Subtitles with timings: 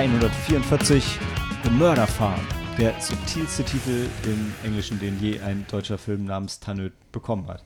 [0.00, 1.18] Episode 144
[1.62, 2.40] The Murder Farm.
[2.78, 7.62] Der subtilste Titel im Englischen, den je ein deutscher Film namens Tannöd bekommen hat.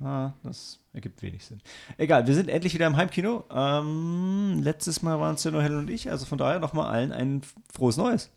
[0.00, 1.60] Ah, das ergibt wenig Sinn.
[1.98, 3.44] Egal, wir sind endlich wieder im Heimkino.
[3.50, 7.12] Ähm, letztes Mal waren es ja nur Helen und ich, also von daher nochmal allen
[7.12, 8.30] ein frohes Neues.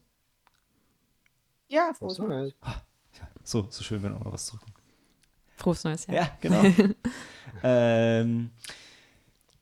[1.70, 2.53] Ja, frohes Neues.
[3.45, 4.75] So, so schön, wenn auch noch was zurückkommt.
[5.55, 6.14] Frohes Neues, ja.
[6.16, 6.64] Ja, genau.
[7.64, 8.52] ähm,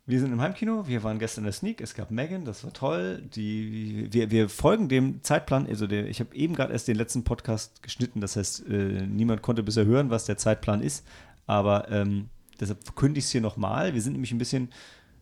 [0.07, 2.71] wir sind im Heimkino, wir waren gestern in der Sneak, es gab Megan, das war
[2.73, 3.23] toll.
[3.35, 7.23] Die, wir, wir folgen dem Zeitplan, also der, ich habe eben gerade erst den letzten
[7.23, 11.05] Podcast geschnitten, das heißt, äh, niemand konnte bisher hören, was der Zeitplan ist,
[11.47, 13.95] aber ähm, deshalb verkünde ich es hier nochmal.
[13.95, 14.69] Wir sind nämlich ein bisschen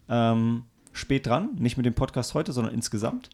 [0.10, 3.30] ähm, spät dran, nicht mit dem Podcast heute, sondern insgesamt.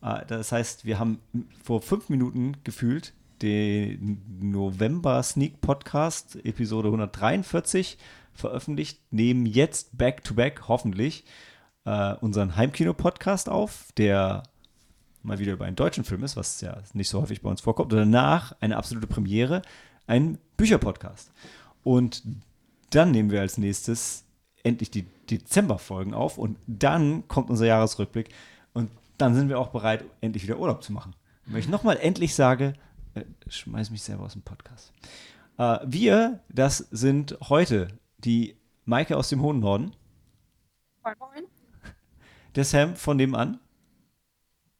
[0.00, 1.18] Äh, das heißt, wir haben
[1.62, 7.98] vor fünf Minuten gefühlt den November Sneak Podcast, Episode 143,
[8.34, 11.24] veröffentlicht, nehmen jetzt back-to-back hoffentlich
[11.84, 14.42] äh, unseren Heimkino-Podcast auf, der
[15.22, 17.92] mal wieder über einen deutschen Film ist, was ja nicht so häufig bei uns vorkommt.
[17.92, 19.62] Und danach eine absolute Premiere,
[20.06, 21.32] ein Bücherpodcast.
[21.82, 22.22] Und
[22.90, 24.24] dann nehmen wir als nächstes
[24.62, 28.30] endlich die Dezemberfolgen auf und dann kommt unser Jahresrückblick
[28.72, 31.14] und dann sind wir auch bereit, endlich wieder Urlaub zu machen.
[31.46, 32.74] Wenn ich nochmal endlich sage,
[33.14, 34.92] äh, schmeiß mich selber aus dem Podcast.
[35.58, 37.88] Äh, wir, das sind heute
[38.24, 39.92] die Maike aus dem hohen Norden,
[41.02, 41.44] Moin, moin.
[42.54, 43.58] der Sam von nebenan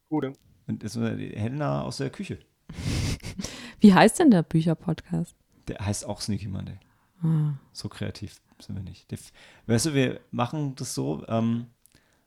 [0.09, 0.33] Gute.
[0.67, 2.39] und das ist die Helena aus der Küche.
[3.81, 5.37] Wie heißt denn der Bücherpodcast?
[5.69, 6.79] Der heißt auch Sneaky Monday.
[7.23, 7.55] Ah.
[7.73, 9.11] So kreativ sind wir nicht.
[9.11, 9.19] Der,
[9.67, 11.67] weißt du, wir machen das so, ähm,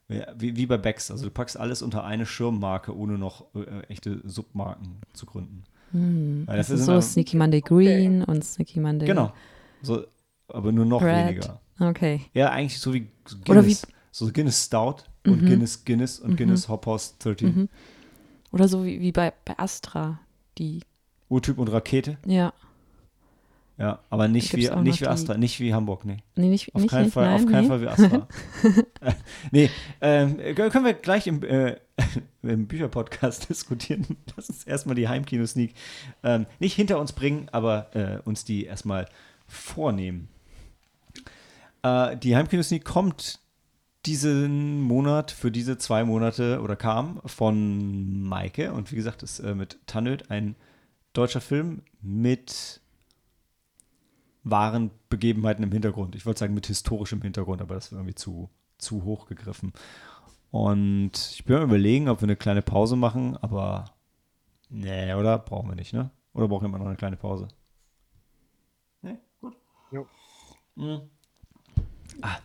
[0.08, 1.12] wie, wie bei Becks.
[1.12, 5.64] Also du packst alles unter eine Schirmmarke, ohne noch äh, echte Submarken zu gründen.
[5.92, 6.44] Hm.
[6.46, 9.08] Weil Das ist so Sneaky Monday Green und Sneaky Monday.
[9.08, 9.34] Genau.
[9.82, 10.06] So,
[10.48, 11.28] aber nur noch Red.
[11.28, 11.60] weniger.
[11.80, 12.22] Okay.
[12.34, 13.88] Ja, eigentlich so wie so Oder Guinness.
[14.12, 15.46] so Guinness Stout und Mhm.
[15.48, 17.48] Guinness Guinness und Guinness Hop House 13.
[17.56, 17.70] Mhm.
[18.52, 20.20] Oder so wie, wie bei, bei Astra,
[20.58, 20.82] die,
[21.30, 22.18] Urtyp und Rakete.
[22.26, 22.54] ja.
[23.80, 26.18] Ja, aber nicht wie, nicht wie die- Astra, nicht wie Hamburg, nee.
[26.36, 27.68] Nee, nicht, Auf nicht, keinen nicht, Fall, nein, auf keinen nee.
[27.68, 28.28] Fall wie Astra.
[29.52, 29.70] Nee,
[30.02, 31.76] ähm, äh, können wir gleich im, äh,
[32.42, 34.18] im Bücherpodcast diskutieren.
[34.36, 35.76] Lass uns erstmal die Heimkino-Sneak
[36.24, 39.08] ähm, nicht hinter uns bringen, aber äh, uns die erstmal
[39.46, 40.28] vornehmen.
[41.84, 43.40] Äh, die Heimkino-Sneak kommt
[44.06, 49.54] diesen Monat für diese zwei Monate oder kam von Maike und wie gesagt ist äh,
[49.54, 50.56] mit Tannöd ein
[51.14, 52.82] deutscher Film mit
[54.44, 56.16] wahren Begebenheiten im Hintergrund.
[56.16, 59.74] Ich wollte sagen mit historischem Hintergrund, aber das wäre irgendwie zu, zu hoch gegriffen.
[60.52, 63.94] Und ich bin am überlegen, ob wir eine kleine Pause machen, aber
[64.70, 65.38] nee, oder?
[65.40, 66.12] Brauchen wir nicht, ne?
[66.34, 67.50] Oder brauchen wir immer noch eine kleine Pause?
[69.02, 69.58] Nee, gut.
[69.92, 70.08] Jo.
[70.76, 71.10] Mhm.
[72.22, 72.38] Ah.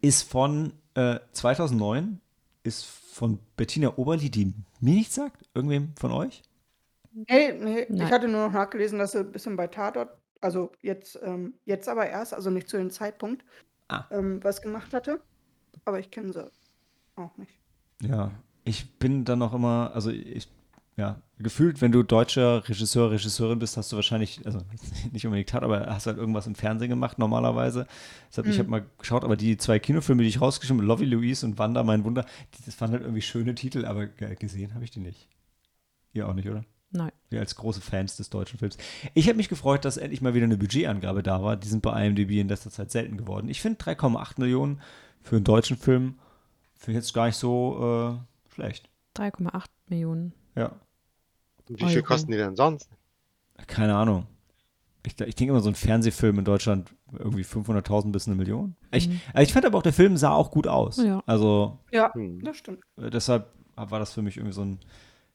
[0.00, 2.20] Ist von äh, 2009,
[2.64, 4.46] ist von Bettina Oberli, die
[4.80, 5.44] mir nichts sagt.
[5.54, 6.42] Irgendwem von euch?
[7.12, 8.06] Nee, nee, Nein.
[8.06, 10.10] ich hatte nur noch nachgelesen, dass sie ein bisschen bei Tatort,
[10.40, 13.44] also jetzt, ähm, jetzt aber erst, also nicht zu dem Zeitpunkt,
[13.88, 14.06] Ah.
[14.10, 15.20] ähm, was gemacht hatte.
[15.84, 16.50] Aber ich kenne sie
[17.16, 17.52] auch nicht.
[18.00, 18.30] Ja,
[18.64, 20.48] ich bin dann noch immer, also ich,
[20.96, 24.60] ja, gefühlt, wenn du deutscher Regisseur, Regisseurin bist, hast du wahrscheinlich, also
[25.12, 27.86] nicht unbedingt hat, aber hast halt irgendwas im Fernsehen gemacht normalerweise.
[28.30, 28.58] Deshalb, ich Mhm.
[28.60, 31.82] habe mal geschaut, aber die zwei Kinofilme, die ich rausgeschrieben habe, Lovey Louise und Wanda,
[31.82, 32.24] mein Wunder,
[32.58, 35.28] die, das waren halt irgendwie schöne Titel, aber ge- gesehen habe ich die nicht.
[36.12, 36.64] Ihr auch nicht, oder?
[36.94, 37.10] Nein.
[37.30, 38.76] Wir als große Fans des deutschen Films.
[39.14, 41.56] Ich habe mich gefreut, dass endlich mal wieder eine Budgetangabe da war.
[41.56, 43.48] Die sind bei IMDb in letzter Zeit selten geworden.
[43.48, 44.80] Ich finde 3,8 Millionen
[45.22, 46.18] für einen deutschen Film
[46.74, 48.18] finde ich jetzt gar nicht so
[48.50, 48.90] äh, schlecht.
[49.16, 50.34] 3,8 Millionen.
[50.54, 50.72] Ja,
[51.68, 52.06] Und wie viel Euro.
[52.06, 52.88] kosten die denn sonst?
[53.68, 54.26] keine Ahnung.
[55.06, 58.76] Ich, ich denke immer, so ein Fernsehfilm in Deutschland irgendwie 500.000 bis eine Million.
[58.92, 59.20] Ich, Mhm.
[59.32, 60.96] also ich fand aber auch, der Film sah auch gut aus.
[60.96, 61.22] Ja.
[61.26, 62.42] Also Ja, Hm.
[62.44, 62.80] das stimmt.
[62.96, 64.78] äh, deshalb war das für mich irgendwie so ein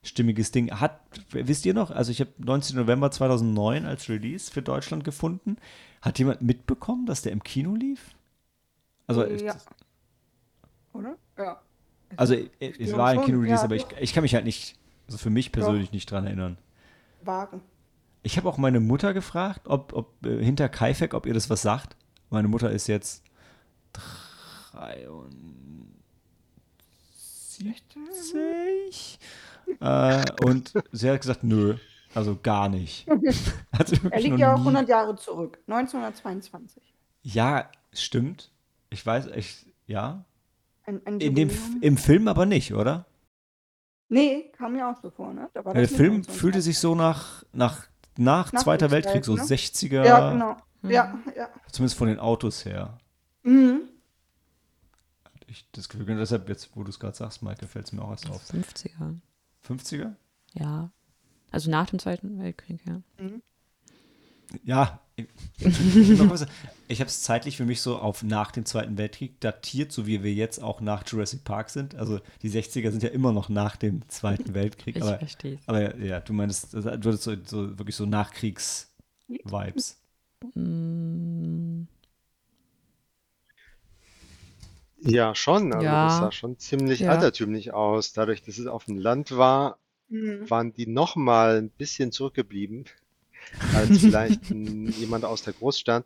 [0.04, 0.72] stimmiges Ding.
[0.72, 1.00] Hat,
[1.32, 2.76] wisst ihr noch, also ich habe 19.
[2.78, 5.58] November 2009 als Release für Deutschland gefunden.
[6.02, 8.16] Hat jemand mitbekommen, dass der im Kino lief?
[9.08, 9.56] Also, Äh, ich- ja.
[10.94, 11.16] Oder?
[11.38, 11.62] Ja.
[12.16, 14.76] also äh, es war ein Kino-Release, ja, aber ich, ich kann mich halt nicht,
[15.08, 16.58] also für mich persönlich nicht dran erinnern.
[17.24, 17.60] Vage.
[18.24, 21.62] Ich habe auch meine Mutter gefragt, ob, ob äh, hinter Kaifek, ob ihr das was
[21.62, 21.96] sagt.
[22.30, 23.24] Meine Mutter ist jetzt
[27.58, 29.20] 73.
[29.80, 31.76] äh, und sie hat gesagt, nö,
[32.14, 33.08] also gar nicht.
[33.72, 35.60] Er wirklich liegt ja auch nie- 100 Jahre zurück.
[35.68, 36.82] 1922.
[37.24, 38.52] Ja, stimmt.
[38.90, 40.26] Ich weiß, ich, ja.
[40.86, 41.82] Ein, ein In dem, Jubiläum.
[41.82, 43.06] Im Film aber nicht, oder?
[44.10, 45.50] Nee, kam mir auch so vor, ne?
[45.54, 46.42] Da war Der Film 1922.
[46.42, 47.88] fühlte sich so nach, nach,
[48.18, 49.42] nach Zweiter Nachkriegszeit, Weltkrieg, so ne?
[49.44, 50.58] 60er, Ja, genau.
[50.82, 50.92] Mhm.
[50.92, 51.50] Ja, ja.
[51.72, 52.98] zumindest von den Autos her.
[53.44, 53.82] Mhm.
[55.48, 56.10] Ich ich das Gefühl.
[56.10, 58.42] Und deshalb, jetzt, wo du es gerade sagst, Michael, fällt es mir auch erst auf.
[58.52, 59.20] 50er.
[59.68, 60.14] 50er?
[60.54, 60.92] Ja.
[61.52, 63.02] Also nach dem Zweiten Weltkrieg, ja.
[64.64, 65.00] Ja.
[65.60, 65.80] Ich,
[66.90, 70.24] ich habe es zeitlich für mich so auf nach dem Zweiten Weltkrieg datiert, so wie
[70.24, 71.96] wir jetzt auch nach Jurassic Park sind.
[71.96, 74.96] Also die 60er sind ja immer noch nach dem Zweiten Weltkrieg.
[74.96, 79.98] Ich aber, verstehe aber ja, du meinst, du hattest so, so wirklich so Nachkriegs-Vibes.
[80.54, 81.84] Mm,
[85.00, 85.74] Ja, schon.
[85.74, 86.04] Also Ja.
[86.06, 87.12] das sah schon ziemlich Ja.
[87.12, 88.14] altertümlich aus.
[88.14, 89.78] Dadurch, dass es auf dem Land war,
[90.10, 90.50] Mhm.
[90.50, 92.86] waren die noch mal ein bisschen zurückgeblieben
[93.74, 96.06] als vielleicht ein, jemand aus der Großstadt.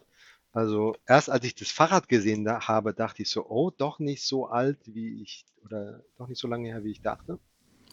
[0.54, 4.24] Also erst als ich das Fahrrad gesehen da, habe, dachte ich so, oh, doch nicht
[4.24, 7.40] so alt wie ich oder doch nicht so lange her, wie ich dachte.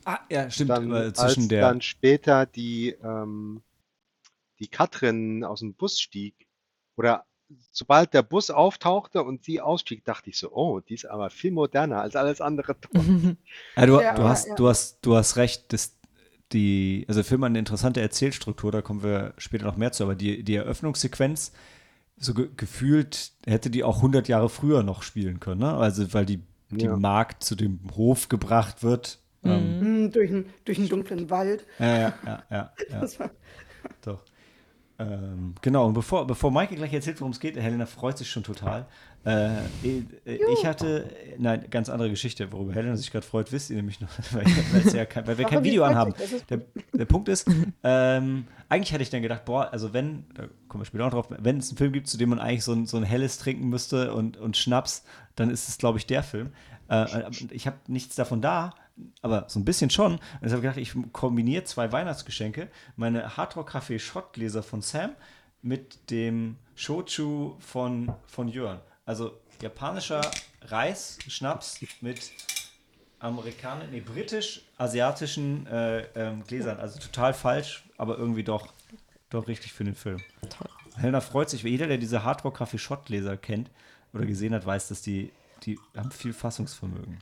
[0.04, 0.70] Ah, ja, stimmt.
[0.70, 1.60] Dann, zwischen als der.
[1.60, 3.62] dann später die, ähm,
[4.58, 6.48] die Katrin aus dem Bus stieg
[6.96, 7.24] oder
[7.70, 11.52] sobald der Bus auftauchte und sie ausstieg, dachte ich so, oh, die ist aber viel
[11.52, 12.74] moderner als alles andere.
[12.74, 12.94] dort.
[13.76, 14.54] Ja, du, Ja, du, hast, ja.
[14.54, 15.97] du, hast, du hast recht, dass
[16.52, 20.04] die, also der Film hat eine interessante Erzählstruktur, da kommen wir später noch mehr zu,
[20.04, 21.52] aber die, die Eröffnungssequenz,
[22.16, 25.74] so ge gefühlt hätte die auch 100 Jahre früher noch spielen können, ne?
[25.74, 26.40] Also, weil die,
[26.70, 26.96] die Ja.
[26.96, 29.20] Magd zu dem Hof gebracht wird.
[29.44, 31.64] Ähm, Mhm, durch, einen, durch einen dunklen Wald.
[31.78, 33.30] ja, ja, ja, ja, ja, Das war,
[34.02, 34.20] doch.
[35.00, 38.42] Ähm, genau, und bevor, bevor Maike gleich erzählt, worum es geht, Helena freut sich schon
[38.42, 38.86] total.
[39.24, 41.08] Äh, äh, ich hatte,
[41.38, 45.04] nein, ganz andere Geschichte, worüber Helena sich gerade freut, wisst ihr nämlich noch, weil, ja
[45.04, 46.14] kein, weil wir kein Video anhaben.
[46.50, 46.62] Der,
[46.92, 47.48] der Punkt ist,
[47.84, 51.28] ähm, eigentlich hätte ich dann gedacht, boah, also wenn, da kommen wir später noch drauf,
[51.30, 53.68] wenn es einen Film gibt, zu dem man eigentlich so ein, so ein helles trinken
[53.68, 55.04] müsste und, und Schnaps,
[55.36, 56.50] dann ist es, glaube ich, der Film.
[56.88, 58.74] Äh, ich habe nichts davon da,
[59.22, 60.12] aber so ein bisschen schon.
[60.12, 65.10] Und deshalb habe ich gedacht, ich kombiniere zwei Weihnachtsgeschenke, meine Hardrock Café Schottgläser von Sam
[65.62, 68.80] mit dem Shochu von, von Jörn.
[69.04, 70.20] Also japanischer
[70.62, 72.30] Reis, Schnaps mit
[73.18, 76.78] amerikanisch, nee, britisch-asiatischen äh, ähm, Gläsern.
[76.78, 78.68] Also total falsch, aber irgendwie doch,
[79.30, 80.20] doch richtig für den Film.
[80.48, 80.68] Toll.
[80.96, 83.70] Helena freut sich, jeder, der diese Hardrock Café Shot Gläser kennt
[84.12, 85.32] oder gesehen hat, weiß, dass die,
[85.64, 87.18] die haben viel Fassungsvermögen.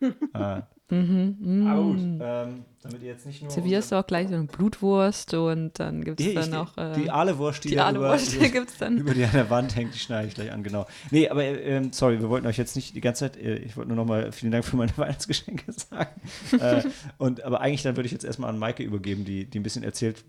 [0.00, 2.20] Äh, Mhm, aber gut, mm.
[2.22, 3.50] ähm, damit ihr jetzt nicht nur.
[3.50, 7.10] Servierst du auch gleich so eine Blutwurst und dann gibt es dann noch äh, die
[7.10, 8.98] Aale-Wurst, die, die da über, gibt es dann.
[8.98, 10.86] über die an der Wand hängt, die schneide ich gleich an, genau.
[11.10, 13.88] Nee, aber ähm, sorry, wir wollten euch jetzt nicht die ganze Zeit, äh, ich wollte
[13.88, 16.20] nur nochmal vielen Dank für meine Weihnachtsgeschenke sagen.
[16.60, 16.84] äh,
[17.18, 19.82] und, aber eigentlich dann würde ich jetzt erstmal an Maike übergeben, die, die ein bisschen
[19.82, 20.24] erzählt,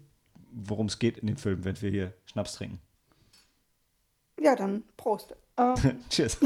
[0.53, 2.79] worum es geht in dem Film, wenn wir hier Schnaps trinken.
[4.41, 5.35] ja, dann Prost.
[5.59, 6.37] Ähm, Cheers.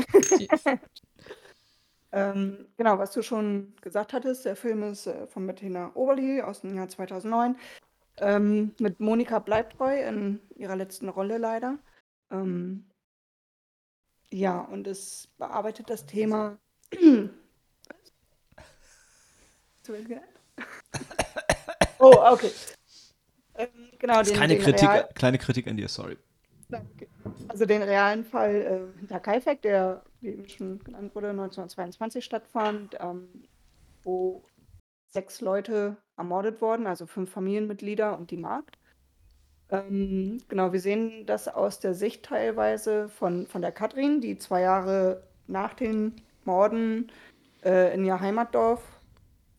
[2.13, 6.61] Ähm, genau, was du schon gesagt hattest, der Film ist äh, von Bettina Oberli aus
[6.61, 7.55] dem Jahr 2009
[8.17, 11.79] ähm, mit Monika Bleibtreu in ihrer letzten Rolle leider.
[12.29, 12.85] Ähm,
[14.31, 16.57] ja, und es bearbeitet das Thema.
[19.83, 20.21] Gesagt?
[21.99, 22.51] oh, okay.
[23.55, 23.67] Ähm,
[23.99, 26.17] genau, Das ist den, keine den Kritik, Real- kleine Kritik an dir, sorry.
[27.49, 28.55] Also den realen Fall
[28.95, 33.27] äh, hinter Kaifek, der, wie eben schon genannt wurde, 1922 stattfand, ähm,
[34.03, 34.43] wo
[35.07, 38.77] sechs Leute ermordet wurden, also fünf Familienmitglieder und die Magd.
[39.69, 44.61] Ähm, genau, wir sehen das aus der Sicht teilweise von, von der Katrin, die zwei
[44.61, 47.11] Jahre nach den Morden
[47.63, 48.81] äh, in ihr Heimatdorf,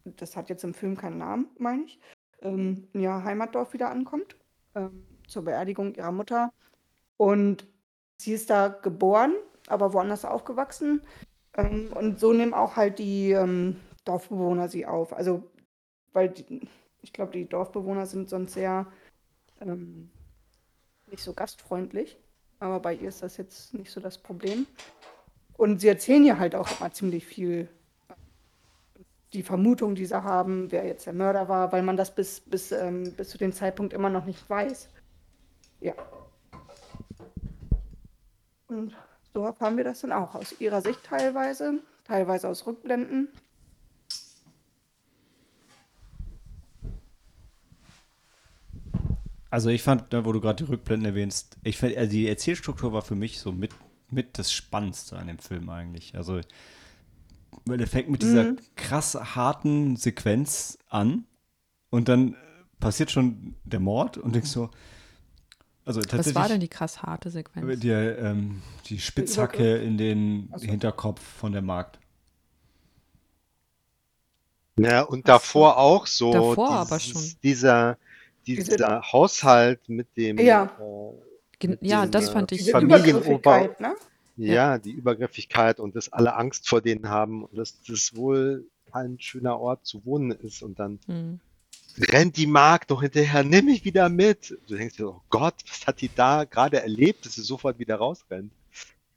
[0.05, 2.01] das hat jetzt im Film keinen Namen, meine ich,
[2.41, 4.37] ähm, in ihr Heimatdorf wieder ankommt,
[4.75, 6.53] ähm, zur Beerdigung ihrer Mutter.
[7.17, 7.67] Und
[8.19, 9.35] sie ist da geboren,
[9.73, 11.03] aber woanders aufgewachsen.
[11.55, 15.13] Ähm, und so nehmen auch halt die ähm, Dorfbewohner sie auf.
[15.13, 15.51] Also,
[16.13, 16.69] weil die,
[17.01, 18.87] ich glaube, die Dorfbewohner sind sonst sehr
[19.61, 20.11] ähm,
[21.11, 22.19] nicht so gastfreundlich.
[22.59, 24.67] Aber bei ihr ist das jetzt nicht so das Problem.
[25.55, 27.69] Und sie erzählen ja halt auch immer ziemlich viel
[29.33, 32.71] die Vermutung, die sie haben, wer jetzt der Mörder war, weil man das bis, bis,
[32.71, 34.89] ähm, bis zu dem Zeitpunkt immer noch nicht weiß.
[35.81, 35.95] Ja.
[38.69, 38.95] Und
[39.35, 43.29] so erfahren wir das dann auch aus ihrer Sicht teilweise, teilweise aus Rückblenden.
[49.51, 53.03] Also ich fand, wo du gerade die Rückblenden erwähnst, ich fand, also die Erzählstruktur war
[53.03, 53.71] für mich so mit,
[54.09, 56.17] mit das Spannendste an dem Film eigentlich.
[56.17, 56.41] Also,
[57.67, 58.57] weil der fängt mit dieser Mhm.
[58.77, 61.27] krass harten Sequenz an
[61.91, 62.37] und dann
[62.81, 64.71] passiert schon der Mord und denkst so,
[65.85, 67.81] also Was tatsächlich war denn die krass harte Sequenz?
[67.81, 70.67] die, ähm, die Spitzhacke in den Ach so.
[70.67, 71.99] Hinterkopf von der Magd.
[74.79, 77.39] Ja, und davor auch so Davor aber dieses, schon.
[77.43, 77.99] dieser,
[78.47, 80.65] Diese- dieser Haushalt mit dem Ja.
[81.61, 82.59] äh, mit Ja, das äh, fand ich.
[82.59, 83.95] Diese Familienober- ne?
[84.37, 89.21] Ja, die Übergriffigkeit und dass alle Angst vor denen haben und dass das wohl ein
[89.21, 91.41] schöner Ort zu wohnen ist und dann Mhm.
[91.99, 94.59] Rennt die Magd doch hinterher, nimm mich wieder mit.
[94.67, 97.97] Du denkst dir, oh Gott, was hat die da gerade erlebt, dass sie sofort wieder
[97.97, 98.53] rausrennt?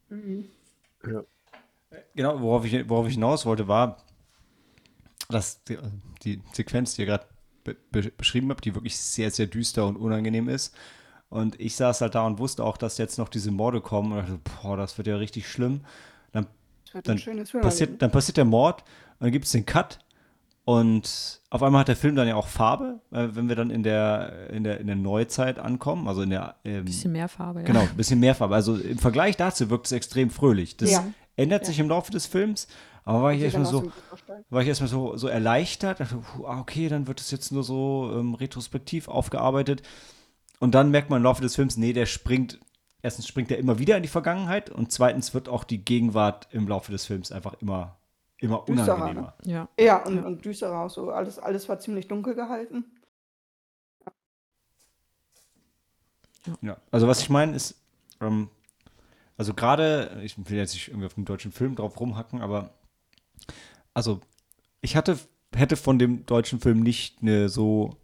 [0.10, 0.46] Mhm.
[1.08, 1.24] Ja.
[2.16, 4.04] Genau, worauf ich, worauf ich hinaus wollte, war,
[5.30, 5.78] dass die,
[6.24, 7.26] die Sequenz, die ihr gerade
[7.64, 10.76] be be beschrieben habt, die wirklich sehr, sehr düster und unangenehm ist.
[11.30, 14.12] Und ich saß halt da und wusste auch, dass jetzt noch diese Morde kommen.
[14.12, 15.82] Und dachte, boah, das wird ja richtig schlimm.
[16.32, 16.48] Dann,
[17.04, 17.22] dann,
[17.62, 18.84] passiert, dann passiert der Mord
[19.20, 20.00] und dann gibt es den Cut.
[20.66, 23.84] Und auf einmal hat der Film dann ja auch Farbe, äh, wenn wir dann in
[23.84, 26.08] der, in der, in der Neuzeit ankommen.
[26.08, 26.56] Also in der.
[26.66, 27.66] Ähm, Bisschen mehr Farbe, ja.
[27.68, 28.56] Genau, ein bisschen mehr Farbe.
[28.56, 30.76] Also im Vergleich dazu wirkt es extrem fröhlich.
[30.76, 31.06] Das Ja.
[31.36, 31.68] ändert Ja.
[31.68, 32.68] sich im Laufe des Films,
[33.04, 33.92] aber war ich erstmal so,
[34.50, 36.18] war ich erstmal so, so erleichtert, dachte,
[36.48, 39.84] ah, okay, dann wird es jetzt nur so ähm, retrospektiv aufgearbeitet.
[40.60, 42.60] Und dann merkt man im Laufe des Films, nee, der springt,
[43.04, 46.68] erstens springt er immer wieder in die Vergangenheit und zweitens wird auch die Gegenwart im
[46.68, 47.98] Laufe des Films einfach immer,
[48.40, 49.34] immer Düsterer, unangenehmer.
[49.44, 49.68] Ja.
[49.80, 50.22] Ja, und, Ja.
[50.24, 51.12] und düsterer auch so.
[51.12, 52.86] Alles, alles war ziemlich dunkel gehalten.
[56.62, 57.76] Ja, also was ich meine ist,
[58.22, 58.50] ähm,
[59.38, 62.70] also gerade, ich will jetzt nicht irgendwie auf den deutschen Film drauf rumhacken, aber
[63.94, 64.22] also
[64.82, 65.18] ich hatte,
[65.56, 67.98] hätte von dem deutschen Film nicht eine so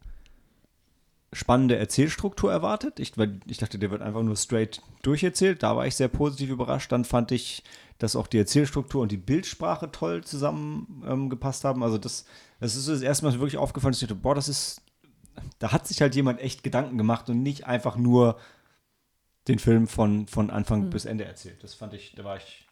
[1.34, 3.00] spannende Erzählstruktur erwartet.
[3.00, 5.64] Ich, weil ich dachte, der wird einfach nur straight durcherzählt.
[5.64, 6.92] Da war ich sehr positiv überrascht.
[6.92, 7.64] Dann fand ich,
[8.00, 11.84] dass auch die Erzählstruktur und die Bildsprache toll zusammengepasst ähm, haben.
[11.84, 12.26] Also das,
[12.60, 14.82] das ist das erste Mal wirklich aufgefallen, dass ich dachte, boah, das ist,
[15.60, 18.38] da hat sich halt jemand echt Gedanken gemacht und nicht einfach nur
[19.48, 21.64] den Film von, von Anfang bis Ende erzählt.
[21.64, 22.68] Das fand ich, da war ich,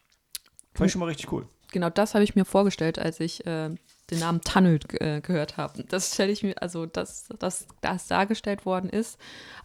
[0.74, 1.46] fand ich schon mal richtig cool.
[1.72, 3.70] Genau das habe ich mir vorgestellt, als ich äh,
[4.10, 5.84] den Namen Tunnel äh, gehört habe.
[5.84, 9.18] Das stelle ich mir, also dass das, das dargestellt worden ist,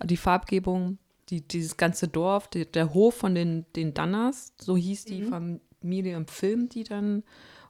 [0.03, 0.97] die Farbgebung,
[1.29, 6.15] die, dieses ganze Dorf, die, der Hof von den, den Danners, so hieß die Familie
[6.15, 7.23] im Film, die dann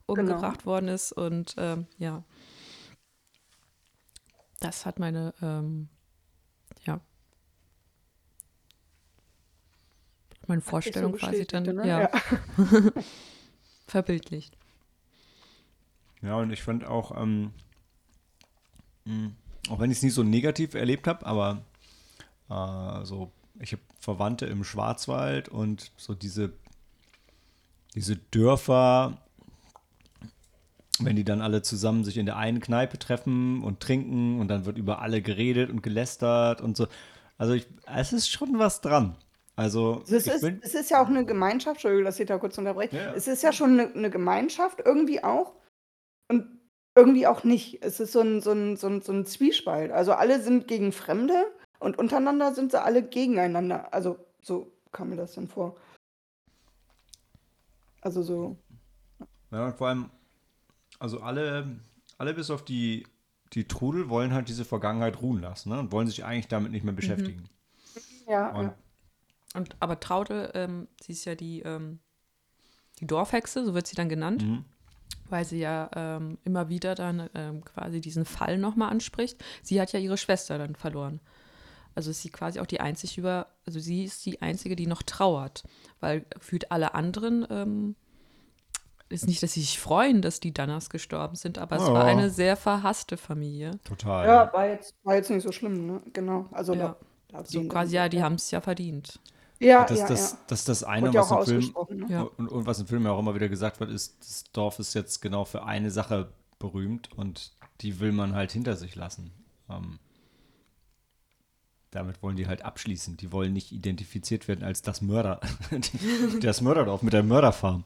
[0.05, 1.12] umgebracht worden ist.
[1.12, 2.24] Und ähm, ja,
[4.60, 5.89] das hat meine, ähm,
[6.86, 7.00] ja,
[10.48, 12.12] meine Vorstellung so quasi dann ja, Ja.
[13.88, 14.58] verbildlicht.
[16.22, 17.51] Ja, und ich fand auch, ähm,
[19.05, 19.31] mh,
[19.69, 21.62] auch wenn ich es nie so negativ erlebt habe, aber
[22.50, 26.53] äh, so, ich habe Verwandte im Schwarzwald und so diese,
[27.95, 29.17] diese Dörfer,
[31.00, 34.65] wenn die dann alle zusammen sich in der einen Kneipe treffen und trinken und dann
[34.65, 36.88] wird über alle geredet und gelästert und so.
[37.38, 39.15] Also ich, es ist schon was dran.
[39.57, 42.98] Also Es ist, es ist ja auch eine Gemeinschaft, Entschuldigung, dass ich da kurz unterbreche.
[42.98, 43.13] Ja.
[43.13, 45.53] Es ist ja schon eine, eine Gemeinschaft, irgendwie auch.
[46.27, 46.60] Und
[46.96, 47.84] irgendwie auch nicht.
[47.84, 49.91] Es ist so ein, so, ein, so, ein, so ein Zwiespalt.
[49.91, 51.46] Also alle sind gegen Fremde
[51.79, 53.94] und untereinander sind sie alle gegeneinander.
[53.94, 55.75] Also so kam mir das dann vor.
[58.01, 58.58] Also so.
[59.51, 60.10] Ja, und vor allem,
[61.00, 61.79] also alle,
[62.17, 63.05] alle bis auf die,
[63.53, 65.79] die Trudel wollen halt diese Vergangenheit ruhen lassen ne?
[65.79, 67.50] und wollen sich eigentlich damit nicht mehr beschäftigen.
[68.27, 68.75] Ja, Und ja.
[69.55, 72.00] Und aber Traute, ähm, sie ist ja die, ähm,
[73.00, 74.65] die Dorfhexe, so wird sie dann genannt, Mhm.
[75.30, 79.44] Weil sie ja ähm, immer wieder dann ähm, quasi diesen Fall nochmal anspricht.
[79.64, 81.20] Sie hat ja ihre Schwester dann verloren.
[81.96, 85.02] Also ist sie quasi auch die einzige über, also sie ist die einzige, die noch
[85.02, 85.64] trauert,
[86.02, 87.96] weil für alle anderen ähm,
[89.08, 91.94] ist nicht, dass sie sich freuen, dass die Danners gestorben sind, aber es Ja.
[91.94, 93.72] war eine sehr verhasste Familie.
[93.84, 94.28] Total.
[94.28, 96.02] Ja, war jetzt, war jetzt nicht so schlimm, ne?
[96.12, 96.48] Genau.
[96.52, 96.88] Also Ja.
[96.88, 96.98] laut-
[97.32, 98.24] laut So quasi, ja, die ja.
[98.24, 99.20] haben es ja verdient.
[99.60, 100.38] Ja, das, ja, das, ja.
[100.48, 102.06] das ist das eine, ja was auch im Film ne?
[102.10, 102.22] Ja.
[102.24, 104.94] und, und was im Film ja auch immer wieder gesagt wird, ist, das Dorf ist
[104.94, 109.32] jetzt genau für eine Sache berühmt und die will man halt hinter sich lassen.
[109.70, 110.00] Ähm,
[111.92, 113.16] damit wollen die halt abschließen.
[113.18, 115.40] Die wollen nicht identifiziert werden als das Mörder,
[116.42, 117.86] das Mörderdorf mit der Mörderfarm.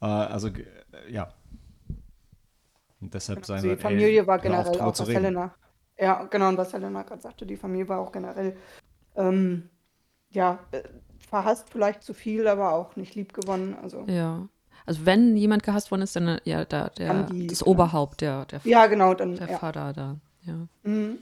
[0.00, 0.64] Äh, also äh,
[1.10, 1.34] ja.
[3.00, 5.24] Und deshalb sein Also wir, die Familie war hör auf, generell auch, zu was reden.
[5.24, 5.54] Helena,
[5.98, 8.56] ja, genau, und was Helena gerade sagte, die Familie war auch generell,
[9.16, 9.68] ähm,
[10.32, 10.82] ja, äh,
[11.28, 13.76] verhasst vielleicht zu viel, aber auch nicht lieb gewonnen.
[13.82, 14.48] Also, Ja.
[14.84, 17.70] Also wenn jemand gehasst worden ist, dann äh, ja, da, der, Andi, das genau.
[17.70, 19.58] Oberhaupt, der, der, ja, genau, dann, der ja.
[19.58, 20.16] Vater da.
[20.42, 20.66] Ja.
[20.82, 21.18] Mhm.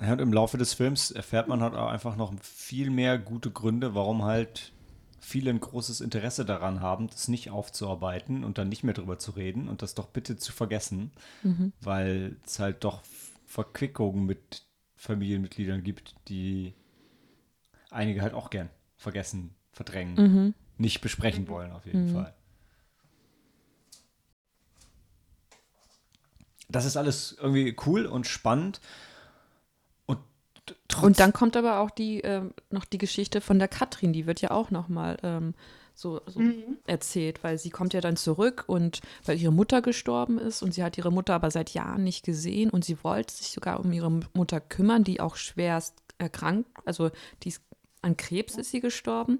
[0.00, 3.50] Ja, und im Laufe des Films erfährt man halt auch einfach noch viel mehr gute
[3.50, 4.72] Gründe, warum halt
[5.20, 9.32] viele ein großes Interesse daran haben, das nicht aufzuarbeiten und dann nicht mehr drüber zu
[9.32, 11.12] reden und das doch bitte zu vergessen,
[11.80, 13.02] weil es halt doch
[13.46, 14.66] Verquickungen mit
[14.96, 16.74] Familienmitgliedern gibt, die
[17.94, 22.34] einige halt auch gern vergessen, verdrängen, nicht besprechen wollen auf jeden Fall.
[26.68, 28.80] Das ist alles irgendwie cool und spannend.
[30.06, 30.18] Und
[30.88, 31.06] trotzdem.
[31.06, 34.40] Und dann kommt aber auch die, ähm, noch die Geschichte von der Katrin, die wird
[34.40, 35.54] ja auch nochmal ähm,
[35.94, 36.78] so, so mhm.
[36.86, 40.82] erzählt, weil sie kommt ja dann zurück und weil ihre Mutter gestorben ist und sie
[40.82, 44.10] hat ihre Mutter aber seit Jahren nicht gesehen und sie wollte sich sogar um ihre
[44.10, 47.10] Mutter kümmern, die auch schwerst erkrankt, also
[47.42, 47.62] die ist,
[48.04, 49.38] an Krebs ist sie gestorben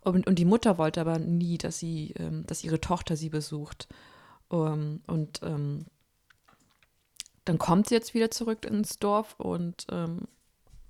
[0.00, 3.88] und, und die Mutter wollte aber nie, dass sie, ähm, dass ihre Tochter sie besucht
[4.48, 5.86] um, ähm, und ähm,
[7.44, 10.28] dann kommt sie jetzt wieder zurück ins Dorf und ähm,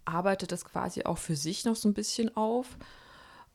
[0.05, 2.77] arbeitet das quasi auch für sich noch so ein bisschen auf.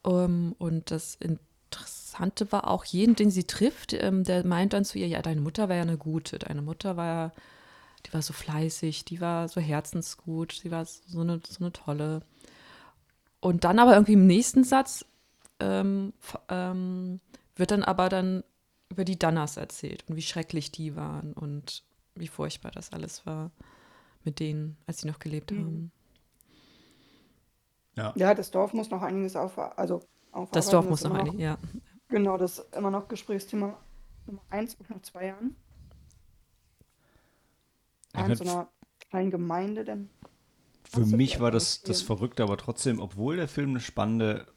[0.03, 4.97] Um, und das Interessante war auch, jeden, den sie trifft, ähm, der meint dann zu
[4.97, 7.31] ihr, ja, deine Mutter war ja eine gute, deine Mutter war ja,
[8.05, 12.21] die war so fleißig, die war so herzensgut, sie war so eine, so eine tolle.
[13.39, 15.05] Und dann aber irgendwie im nächsten Satz
[15.59, 16.13] ähm,
[16.49, 17.19] ähm,
[17.55, 18.43] wird dann aber dann
[18.89, 21.83] über die Danners erzählt und wie schrecklich die waren und
[22.15, 23.51] wie furchtbar das alles war
[24.23, 25.57] mit denen, als sie noch gelebt mhm.
[25.57, 25.91] haben.
[27.95, 28.13] Ja.
[28.15, 30.01] ja, das Dorf muss noch einiges auf, also
[30.31, 30.51] aufarbeiten.
[30.51, 31.57] Das Dorf muss noch einiges, ja.
[32.09, 33.77] Genau, das ist immer noch Gesprächsthema
[34.27, 35.55] Nummer eins nach zwei Jahren.
[38.13, 38.67] Ja, in so einer
[39.09, 40.09] kleinen Gemeinde denn.
[40.89, 44.47] Für mich war das, das Verrückte, aber trotzdem, obwohl der Film eine spannende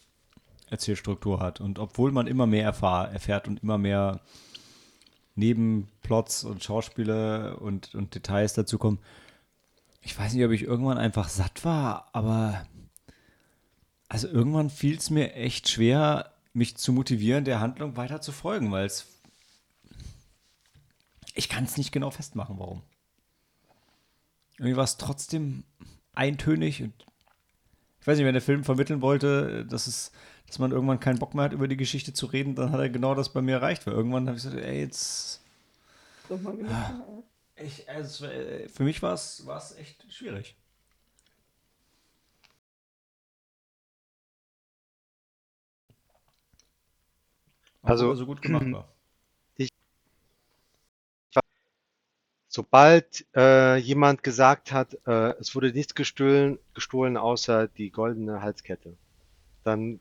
[0.69, 4.21] Erzählstruktur hat und obwohl man immer mehr erfahr, erfährt und immer mehr
[5.35, 8.99] Nebenplots und Schauspieler und, und Details dazu kommen,
[10.03, 12.67] ich weiß nicht, ob ich irgendwann einfach satt war, aber
[14.09, 18.73] also irgendwann fiel es mir echt schwer, mich zu motivieren, der Handlung weiter zu folgen,
[18.73, 19.07] weil es.
[21.35, 22.83] Ich kann es nicht genau festmachen, warum.
[24.59, 25.63] Irgendwie war es trotzdem
[26.14, 26.93] eintönig und
[28.00, 30.11] ich weiß nicht, wenn der Film vermitteln wollte, dass es,
[30.47, 32.89] dass man irgendwann keinen Bock mehr hat, über die Geschichte zu reden, dann hat er
[32.89, 35.43] genau das bei mir erreicht, weil irgendwann habe ich gesagt, ey, jetzt.
[36.69, 36.95] Ah,
[37.56, 38.26] ich, also,
[38.73, 40.56] für mich war es echt schwierig.
[47.82, 48.89] Also, also gut gemacht war.
[49.56, 49.71] Ich,
[52.50, 58.97] sobald äh, jemand gesagt hat, äh, es wurde nichts gestohlen, gestohlen außer die goldene Halskette,
[59.63, 60.00] dann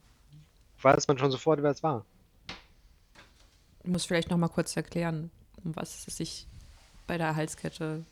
[0.82, 2.06] weiß man schon sofort, wer es war.
[3.84, 5.30] Du musst vielleicht noch mal kurz erklären,
[5.64, 6.48] um was es sich
[7.06, 8.04] bei der Halskette.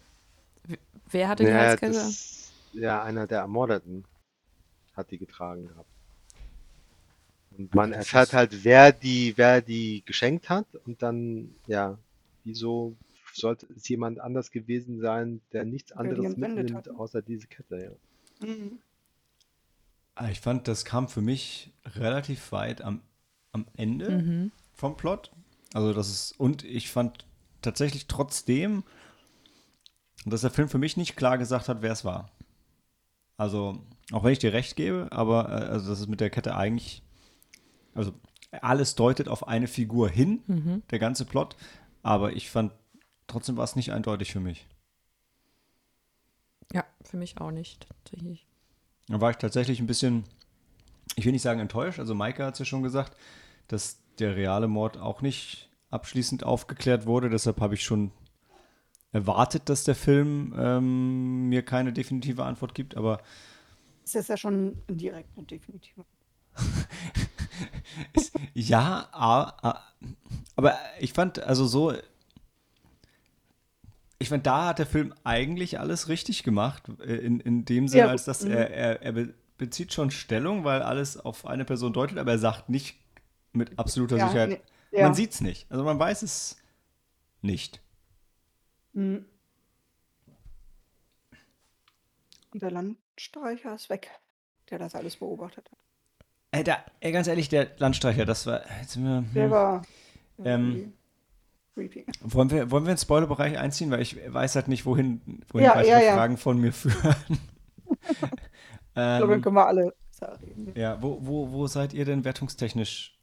[1.10, 1.94] Wer hatte die naja, Halskette?
[1.94, 4.06] Das, ja, einer der Ermordeten
[4.96, 5.90] hat die getragen gehabt.
[7.58, 11.98] Und man erfährt halt, wer die, wer die geschenkt hat und dann, ja,
[12.44, 12.96] wieso
[13.38, 16.90] sollte es jemand anders gewesen sein, der nichts anderes mitnimmt, hat.
[16.90, 18.00] außer diese Kette,
[18.42, 18.48] ja.
[18.48, 18.80] Mhm.
[20.16, 23.02] Ah, ich fand, das kam für mich relativ weit am,
[23.52, 24.52] am Ende mhm.
[24.74, 25.32] vom Plot.
[25.74, 27.26] Also das ist, und ich fand
[27.62, 28.84] tatsächlich trotzdem,
[30.26, 32.32] dass der Film für mich nicht klar gesagt hat, wer es war.
[33.38, 36.56] Also, auch wenn ich dir recht gebe, aber äh, also das ist mit der Kette
[36.56, 37.04] eigentlich
[37.98, 38.14] also
[38.62, 40.84] alles deutet auf eine Figur hin, mhm.
[40.92, 41.56] der ganze Plot.
[42.04, 42.72] Aber ich fand,
[43.28, 44.68] trotzdem war es nicht eindeutig für mich.
[46.74, 47.88] Ja, für mich auch nicht.
[48.04, 48.46] Tatsächlich.
[49.08, 50.26] Da war ich tatsächlich ein bisschen,
[51.16, 52.00] ich will nicht sagen enttäuscht.
[52.00, 53.16] Also Maike hat es ja schon gesagt,
[53.68, 57.30] dass der reale Mord auch nicht abschließend aufgeklärt wurde.
[57.30, 58.12] Deshalb habe ich schon
[59.12, 62.98] erwartet, dass der Film ähm, mir keine definitive Antwort gibt.
[62.98, 63.22] Aber
[64.04, 66.06] es ist ja schon direkt eine definitive
[68.54, 71.94] ja, aber ich fand, also so,
[74.20, 78.04] ich fand, da hat der Film eigentlich alles richtig gemacht, äh, in, in dem Sinne,
[78.04, 78.10] ja.
[78.10, 79.28] als dass er, er, er
[79.58, 82.98] bezieht schon Stellung, weil alles auf eine Person deutet, aber er sagt nicht
[83.54, 84.50] mit absoluter ja, Sicherheit,
[84.92, 85.06] nee, ja.
[85.06, 85.72] man sieht es nicht.
[85.72, 86.58] Also man weiß es
[87.42, 87.82] nicht.
[88.94, 89.26] Mhm.
[92.54, 94.10] Und der Landstreicher ist weg,
[94.70, 95.78] der das alles beobachtet hat.
[96.52, 98.62] Ey, da, ey, ganz ehrlich, der Landstreicher, das war.
[98.82, 99.34] Jetzt wir, hm.
[99.34, 99.86] Der war.
[100.44, 100.94] Ähm,
[102.22, 103.92] Wollen wir, wollen wir in den Spoilerbereich einziehen?
[103.92, 107.16] Weil ich weiß halt nicht, wohin, wohin ja, weitere ja, Fragen von mir führen.
[108.10, 108.32] ich glaube,
[108.94, 109.94] dann ähm, können wir alle
[110.42, 110.72] reden.
[110.76, 113.18] Ja, wo, wo, wo seid ihr denn wertungstechnisch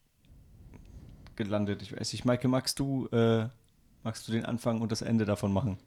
[1.37, 1.83] gelandet?
[1.83, 3.49] Ich weiß nicht, Maike, magst du, äh,
[4.03, 5.79] magst du den Anfang und das Ende davon machen?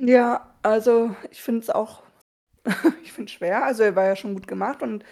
[0.00, 2.02] Ja, also ich finde es auch,
[3.02, 3.64] ich finde schwer.
[3.64, 5.04] Also er war ja schon gut gemacht und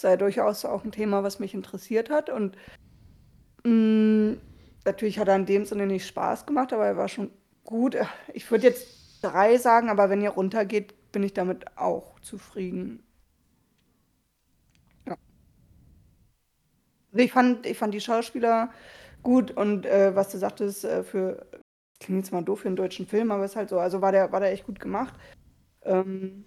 [0.00, 2.28] sei durchaus auch ein Thema, was mich interessiert hat.
[2.28, 2.56] Und
[3.64, 4.40] mh, mm,
[4.84, 7.30] natürlich hat er in dem Sinne nicht Spaß gemacht, aber er war schon
[7.64, 7.96] gut.
[8.32, 13.02] Ich würde jetzt drei sagen, aber wenn ihr runtergeht, bin ich damit auch zufrieden.
[15.06, 15.16] Ja.
[17.12, 18.70] Also ich fand, ich fand die Schauspieler
[19.22, 21.46] gut und äh, was du sagtest, äh, für
[22.00, 24.12] klingt jetzt mal doof für einen deutschen Film, aber es ist halt so, also war
[24.12, 25.14] der, war der echt gut gemacht.
[25.82, 26.44] Ähm,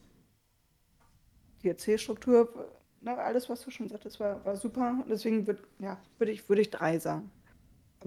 [1.63, 5.03] die Erzählstruktur ne, alles, was du schon sagtest, war, war super.
[5.09, 7.31] Deswegen würd, ja, würde ich, würd ich drei sagen.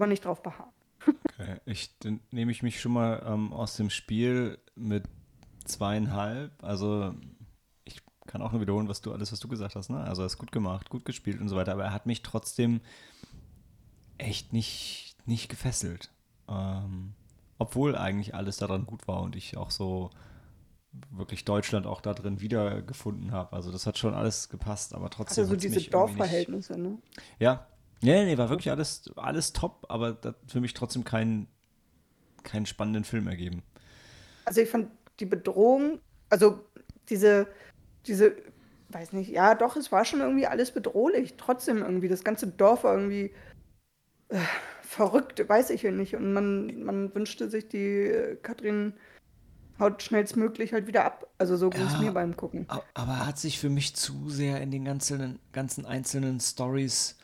[0.01, 0.71] Aber nicht drauf beharren.
[1.05, 5.03] Okay, ich, dann nehme ich mich schon mal ähm, aus dem Spiel mit
[5.63, 6.51] zweieinhalb.
[6.63, 7.13] Also
[7.83, 9.91] ich kann auch nur wiederholen, was du alles, was du gesagt hast.
[9.91, 9.99] Ne?
[9.99, 11.73] Also er ist gut gemacht, gut gespielt und so weiter.
[11.73, 12.81] Aber er hat mich trotzdem
[14.17, 16.09] echt nicht, nicht gefesselt.
[16.49, 17.13] Ähm,
[17.59, 20.09] obwohl eigentlich alles daran gut war und ich auch so
[21.11, 23.53] wirklich Deutschland auch da drin wiedergefunden habe.
[23.53, 25.43] Also das hat schon alles gepasst, aber trotzdem.
[25.43, 26.97] Also diese Dorfverhältnisse, ne?
[27.37, 27.67] Ja.
[28.01, 31.47] Nee, nee, war wirklich alles, alles top, aber das hat für mich trotzdem keinen,
[32.43, 33.63] keinen spannenden Film ergeben.
[34.45, 36.65] Also ich fand die Bedrohung, also
[37.09, 37.47] diese,
[38.07, 38.35] diese,
[38.89, 41.35] weiß nicht, ja doch, es war schon irgendwie alles bedrohlich.
[41.37, 43.31] Trotzdem irgendwie, das ganze Dorf war irgendwie
[44.29, 44.39] äh,
[44.81, 46.15] verrückt, weiß ich ja nicht.
[46.15, 48.93] Und man, man wünschte sich, die äh, Katrin
[49.79, 51.27] haut schnellstmöglich halt wieder ab.
[51.37, 51.99] Also so ging es Ja.
[51.99, 52.67] mir beim Gucken.
[52.67, 57.17] Aber er hat sich für mich zu sehr in den ganzen, ganzen einzelnen Stories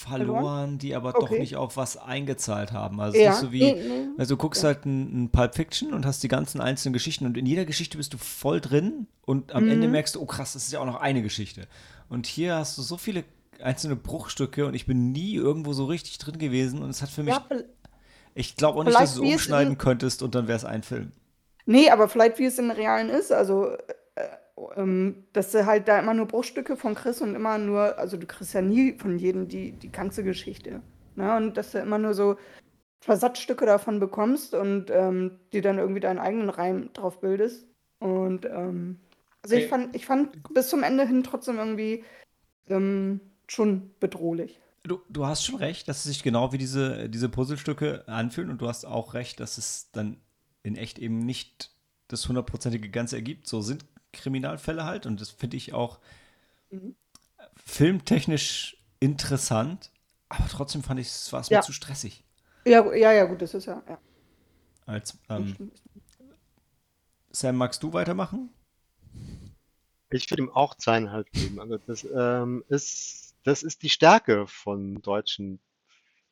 [0.00, 1.38] verloren, die aber doch Okay.
[1.38, 3.00] nicht auf was eingezahlt haben.
[3.00, 3.76] Also Ja, so wie,
[4.16, 7.36] also du guckst halt ein, ein Pulp Fiction und hast die ganzen einzelnen Geschichten und
[7.36, 9.92] in jeder Geschichte bist du voll drin und am Ende Mhm.
[9.92, 11.68] merkst du, oh krass, das ist ja auch noch eine Geschichte.
[12.08, 13.24] Und hier hast du so viele
[13.62, 17.22] einzelne Bruchstücke und ich bin nie irgendwo so richtig drin gewesen und es hat für
[17.22, 17.46] mich, Ja,
[18.34, 21.12] ich glaube auch nicht, dass du es umschneiden könntest und dann wäre es ein Film.
[21.66, 23.78] Nee, aber vielleicht wie es in Realen ist, also äh,
[24.76, 28.26] ähm, dass du halt da immer nur Bruchstücke von kriegst und immer nur, also du
[28.26, 30.82] kriegst ja nie von jedem die, die ganze Geschichte.
[31.16, 31.36] Ne?
[31.36, 32.36] Und dass du immer nur so
[33.00, 37.66] Versatzstücke davon bekommst und ähm, dir dann irgendwie deinen eigenen Reim drauf bildest.
[37.98, 39.00] Und ähm,
[39.42, 39.68] also ich Okay.
[39.68, 42.04] fand, ich fand bis zum Ende hin trotzdem irgendwie
[42.68, 44.60] ähm, schon bedrohlich.
[44.82, 48.62] Du, du hast schon recht, dass es sich genau wie diese, diese Puzzlestücke anfühlen und
[48.62, 50.16] du hast auch recht, dass es dann
[50.62, 51.70] in echt eben nicht
[52.08, 53.46] das hundertprozentige Ganze ergibt.
[53.46, 55.98] So sind Kriminalfälle halt und das finde ich auch
[56.70, 56.94] Mhm.
[57.64, 59.90] filmtechnisch interessant,
[60.28, 61.62] aber trotzdem fand ich, es war es mir Ja.
[61.62, 62.24] zu stressig.
[62.66, 63.82] Ja, ja, ja, gut, das ist ja.
[63.88, 63.98] ja
[64.86, 65.56] Als, ähm.
[67.32, 68.50] Sam, magst du weitermachen?
[70.10, 71.60] Ich würde ihm auch zweieinhalb geben.
[71.60, 75.60] Also das ähm, ist, das ist die Stärke von deutschen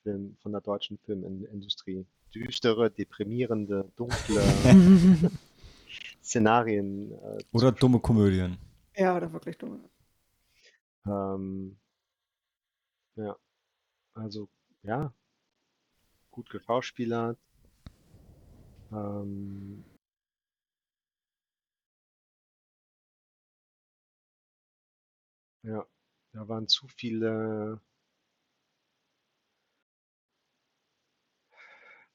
[0.02, 2.06] Film, von der deutschen Filmindustrie.
[2.34, 4.42] Düstere, deprimierende, dunkle
[6.28, 7.12] Szenarien.
[7.12, 8.58] Äh, Oder dumme Komödien?
[8.96, 9.88] ja, oder wirklich dumm.
[11.06, 11.78] ähm,
[13.16, 13.36] ja,
[14.14, 14.48] also
[14.82, 15.12] ja,
[16.30, 17.38] gut geschauspielert.
[18.90, 19.84] Ähm,
[25.62, 25.86] ja,
[26.32, 27.80] da waren zu viele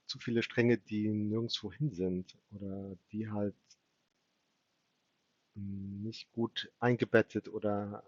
[0.06, 3.56] zu viele Stränge, die nirgendwo hin sind oder die halt
[5.56, 8.04] nicht gut eingebettet oder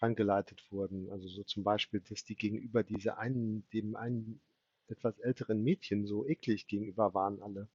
[0.00, 1.10] rangeleitet wurden.
[1.10, 4.40] Also so zum Beispiel, dass die gegenüber diese einen, dem einen
[4.88, 7.68] etwas älteren Mädchen so eklig gegenüber waren alle.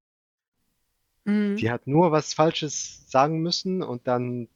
[1.25, 1.55] Mhm.
[1.57, 4.47] Die hat nur was Falsches sagen müssen und dann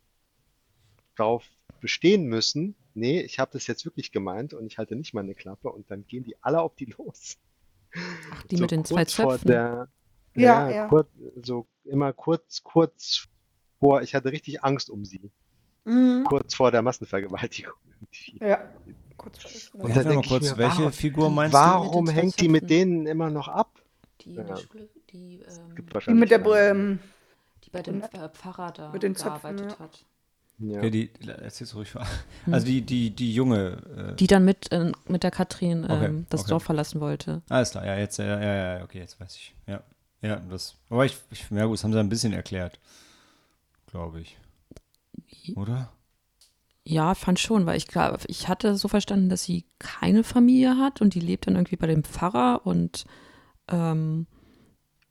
[1.15, 1.45] darauf
[1.81, 5.69] bestehen müssen, nee, ich habe das jetzt wirklich gemeint und ich halte nicht meine Klappe
[5.69, 7.37] und dann gehen die alle auf die los.
[8.31, 9.47] Ach, die so mit den zwei Zöpfen.
[9.47, 9.89] der,
[10.35, 10.87] Ja, ja, ja.
[10.87, 11.09] Kurz,
[11.41, 13.27] so immer kurz, kurz
[13.83, 15.29] vor, ich hatte richtig Angst um sie,
[15.85, 16.23] Mhm.
[16.23, 17.73] kurz vor der Massenvergewaltigung.
[18.39, 18.69] Ja,
[19.17, 21.29] kurz vor der Und Ja, da sag mal denk ich kurz, mir, welche warum- Figur
[21.29, 22.67] meinst Warum zwei hängt die mit Zöpfen?
[22.77, 23.81] denen immer noch ab?
[24.21, 24.43] Die in Ja.
[24.55, 25.75] der Schule, die, ähm,
[26.07, 26.99] Die mit der, ähm,
[27.65, 29.79] die bei dem äh, Pfarrer da Mit den Zöpfen, gearbeitet ja.
[29.79, 30.05] hat.
[30.59, 30.71] du?
[30.71, 30.77] Ja.
[30.77, 31.93] Okay, die, erzähl's ruhig.
[32.49, 34.13] Also die, die, die junge.
[34.13, 36.51] Äh, Die dann mit, äh, mit der Katrin Okay, ähm, das okay.
[36.51, 37.41] Dorf verlassen wollte.
[37.49, 39.53] Alles klar, ja, jetzt, ja, ja, ja, okay, jetzt weiß ich.
[39.67, 39.83] Ja,
[40.21, 40.75] ja, das.
[40.89, 42.79] Aber ich, ich ja gut, das haben sie ein bisschen erklärt.
[43.93, 44.39] Glaube ich.
[45.55, 45.91] Oder?
[46.83, 50.99] Ja, fand schon, weil ich glaube, ich hatte so verstanden, dass sie keine Familie hat
[50.99, 53.05] und die lebt dann irgendwie bei dem Pfarrer und
[53.67, 54.25] ähm,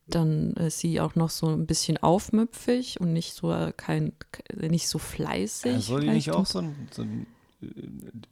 [0.05, 4.11] dann ist sie auch noch so ein bisschen aufmüpfig und nicht so äh, kein
[4.53, 5.71] nicht so fleißig.
[5.71, 7.25] Ja, soll die nicht auch so ein, so ein
[7.61, 7.67] äh,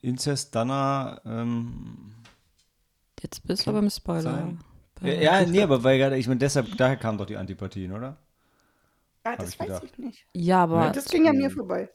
[0.02, 2.12] Inzest-Danner ähm,
[3.22, 4.54] Jetzt bist du aber im Spoiler.
[5.02, 8.18] Ja, ja, nee, aber weil gerade, ich meine, deshalb, daher kamen doch die Antipathien, oder?
[9.26, 9.84] Ja, Hab das ich weiß gedacht.
[9.84, 10.28] ich nicht.
[10.34, 11.90] Ja, aber Das ging an mir vorbei.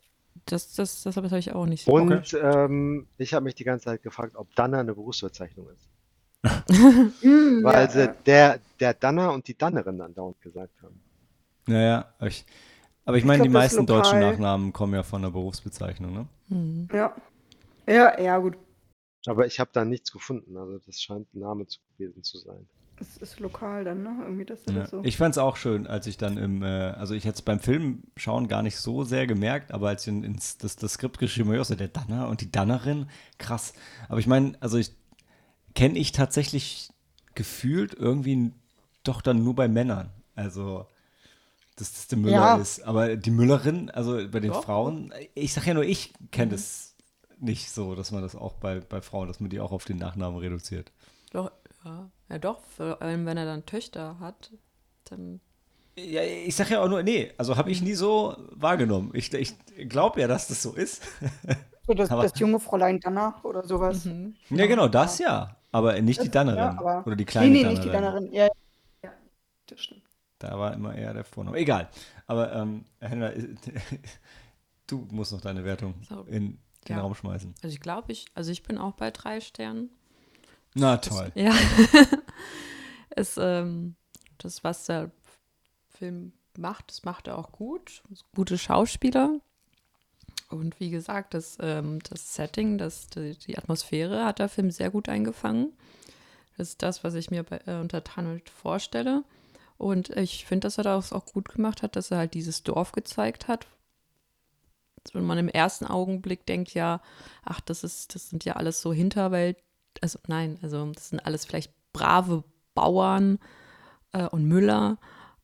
[0.47, 1.87] das, das, das habe ich auch nicht.
[1.89, 5.89] Und ähm, ich habe mich die ganze Zeit gefragt, ob Danner eine Berufsbezeichnung ist.
[7.23, 8.07] Mhm, Weil ja, sie ja.
[8.27, 11.01] der, der Danner und die Dannerin dann dauernd gesagt haben.
[11.67, 12.47] Naja, aber ich,
[13.05, 16.29] aber ich Ich meine, die meisten deutschen Nachnamen kommen ja von der Berufsbezeichnung, ne?
[16.49, 16.89] Hm.
[16.93, 17.15] Ja.
[17.89, 18.57] Ja, ja, gut.
[19.27, 20.57] Aber ich habe da nichts gefunden.
[20.57, 22.69] Also das scheint ein Name zu gewesen zu sein.
[23.01, 24.17] Es ist lokal dann, ne?
[24.23, 24.81] Irgendwie, dass er Ja.
[24.81, 25.01] das so.
[25.05, 27.61] Ich fand es auch schön, als ich dann im, äh, also ich hätte es beim
[27.61, 31.19] Film schauen gar nicht so sehr gemerkt, aber als ich in, ins, das, das Skript
[31.19, 33.75] geschrieben habe, ich auch so, der Danner und die Dannerin, krass.
[34.09, 34.93] Aber ich meine, also ich
[35.75, 36.91] kenne ich tatsächlich
[37.35, 38.53] gefühlt irgendwie
[39.05, 40.11] doch dann nur bei Männern.
[40.35, 40.87] Also,
[41.77, 42.57] dass das der Müller Ja.
[42.57, 42.81] ist.
[42.83, 44.65] Aber die Müllerin, also bei den Doch.
[44.65, 46.95] Frauen, ich sag ja nur, ich kenne das
[47.39, 49.99] nicht so, dass man das auch bei, bei Frauen, dass man die auch auf den
[49.99, 50.91] Nachnamen reduziert.
[51.33, 51.53] Doch,
[51.85, 52.11] ja.
[52.29, 54.53] Ja doch, vor allem wenn er dann Töchter hat,
[55.05, 55.41] dann
[55.97, 59.11] Ja, ich sag ja auch nur, nee, also habe ich nie so wahrgenommen.
[59.15, 59.55] Ich, ich
[59.89, 61.03] glaube ja, dass das so ist.
[61.87, 64.05] so das, aber- das junge Fräulein danach oder sowas.
[64.05, 64.35] mhm.
[64.51, 65.57] Ja, genau, das ja.
[65.73, 66.59] Aber nicht die Das- Dannerin.
[66.59, 67.75] ja, aber- Oder die Nee, kleine nee, Dannerin.
[67.75, 68.33] nicht die Dannerin.
[68.33, 68.49] Ja,
[69.05, 69.13] ja,
[69.67, 70.03] das stimmt.
[70.39, 71.57] Da war immer eher der Vorname.
[71.59, 71.89] Egal.
[72.27, 73.33] Aber ähm, Helena,
[74.87, 76.23] du musst noch deine Wertung So.
[76.23, 76.59] in
[76.89, 77.01] den Ja.
[77.03, 77.55] Raum schmeißen.
[77.63, 79.91] Also ich glaube, ich, also ich bin auch bei drei Sternen.
[80.79, 81.33] Na toll.
[81.35, 81.55] Ja.
[83.11, 83.97] es, ähm,
[84.37, 85.11] das, was der
[85.89, 88.03] Film macht, das macht er auch gut.
[88.35, 89.41] Gute Schauspieler.
[90.51, 94.91] Und wie gesagt, das, ähm, das Setting, das, die, die Atmosphäre hat der Film sehr
[94.91, 95.73] gut eingefangen.
[96.59, 99.25] Das ist das, was ich mir bei, äh, unter Tunnel vorstelle.
[99.79, 102.93] Und ich finde, dass er das auch gut gemacht hat, dass er halt dieses Dorf
[102.93, 103.67] gezeigt hat.
[105.15, 107.01] Wenn man im ersten Augenblick denkt, ja,
[107.45, 109.57] ach, das ist, das sind ja alles so Hinterwelt,
[110.03, 113.39] also nein, also das sind alles vielleicht brave Bauern
[114.13, 114.99] äh, und Müller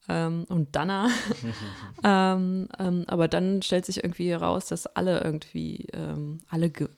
[0.09, 1.09] ähm, und Danner.
[2.05, 6.89] ähm, ähm, aber dann stellt sich irgendwie heraus, dass alle irgendwie, ähm, alle ge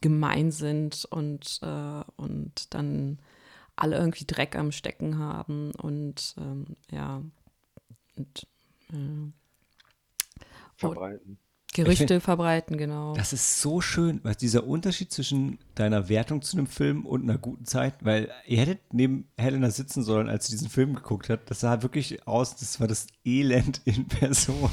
[0.00, 3.18] gemein sind und, äh, und dann
[3.74, 7.22] alle irgendwie Dreck am Stecken haben und ähm, ja,
[8.16, 8.46] und
[8.92, 9.32] äh,
[10.76, 11.38] verbreiten.
[11.74, 13.14] Gerüchte verbreiten, genau.
[13.14, 17.36] Das ist so schön, was dieser Unterschied zwischen deiner Wertung zu einem Film und einer
[17.36, 21.50] guten Zeit, weil ihr hättet neben Helena sitzen sollen, als sie diesen Film geguckt hat.
[21.50, 24.70] Das sah wirklich aus, das war das Elend in Person.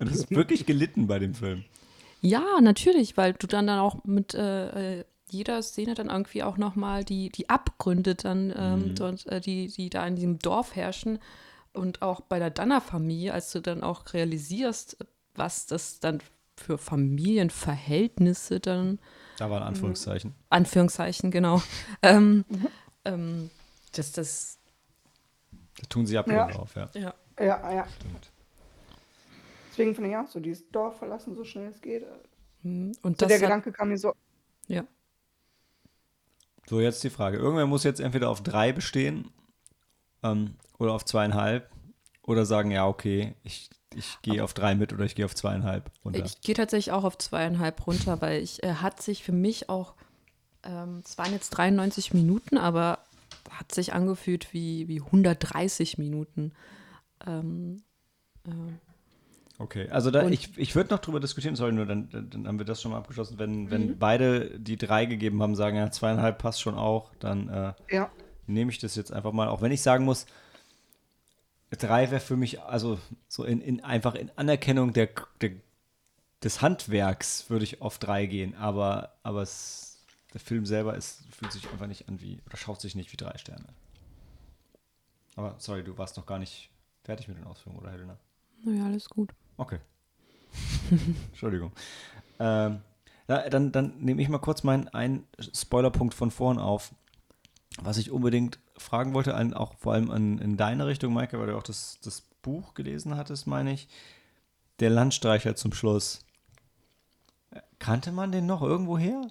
[0.00, 1.64] Und das ist wirklich gelitten bei dem Film.
[2.22, 6.56] Ja, natürlich, weil du dann, dann auch mit äh, äh, jeder Szene dann irgendwie auch
[6.56, 11.18] nochmal die, die Abgründe dann ähm, dort, äh, die, die da in diesem Dorf herrschen
[11.74, 14.96] und auch bei der Danner-Familie, als du dann auch realisierst,
[15.34, 16.20] was das dann
[16.58, 18.98] für Familienverhältnisse dann,
[19.38, 20.34] Da waren Anführungszeichen.
[20.50, 21.62] Anführungszeichen, genau,
[22.02, 22.44] ähm,
[23.04, 23.50] ähm,
[23.92, 24.58] dass das,
[25.80, 26.46] Da tun sie ab Ja.
[26.48, 26.90] drauf, ja.
[26.94, 27.86] ja, Ja, ja.
[27.86, 28.32] Stimmt.
[29.70, 32.04] Deswegen finde ich auch so, dieses Dorf verlassen, so schnell es geht.
[32.62, 34.12] hm, und So das der hat, Gedanke kam mir so,
[34.66, 34.84] ja,
[36.68, 37.38] So, jetzt die Frage.
[37.38, 39.30] Irgendwer muss jetzt entweder auf drei bestehen
[40.22, 41.70] ähm, oder auf zweieinhalb
[42.22, 45.90] oder sagen, ja, okay, ich, ich gehe auf drei mit oder ich gehe auf zweieinhalb
[46.04, 46.24] runter.
[46.24, 49.94] Ich gehe tatsächlich auch auf zweieinhalb runter, weil ich, er hat sich für mich auch,
[50.62, 53.00] ähm, es waren jetzt 93 Minuten, aber
[53.50, 56.52] hat sich angefühlt wie, wie 130 Minuten.
[57.26, 57.82] Ähm,
[58.46, 58.50] äh,
[59.60, 62.46] Okay, also da, Und- ich, ich würde noch drüber diskutieren, sorry, nur dann, dann dann
[62.46, 63.40] haben wir das schon mal abgeschlossen.
[63.40, 63.98] Wenn, wenn Mhm.
[63.98, 68.08] beide die drei gegeben haben, sagen, ja, zweieinhalb passt schon auch, dann äh, ja.
[68.46, 70.26] nehme ich das jetzt einfach mal, auch wenn ich sagen muss,
[71.76, 75.08] drei wäre für mich, also so in, in einfach in Anerkennung der,
[75.40, 75.52] der,
[76.42, 81.52] des Handwerks würde ich auf drei gehen, aber, aber es, der Film selber ist, fühlt
[81.52, 83.66] sich einfach nicht an wie, oder schaut sich nicht wie drei Sterne.
[85.36, 86.70] Aber sorry, du warst noch gar nicht
[87.04, 88.18] fertig mit den Ausführungen, oder Helena?
[88.64, 89.30] naja, alles gut.
[89.56, 89.78] Okay.
[91.30, 91.72] Entschuldigung.
[92.38, 92.80] Ähm,
[93.26, 96.94] na, dann, dann nehme ich mal kurz meinen einen Spoilerpunkt von vorn auf,
[97.80, 101.48] was ich unbedingt fragen wollte, an, auch vor allem an, in deine Richtung, Maike, weil
[101.48, 103.88] du auch das, das Buch gelesen hattest, meine ich.
[104.80, 106.24] Der Landstreicher zum Schluss.
[107.78, 109.22] Kannte man den noch irgendwo her?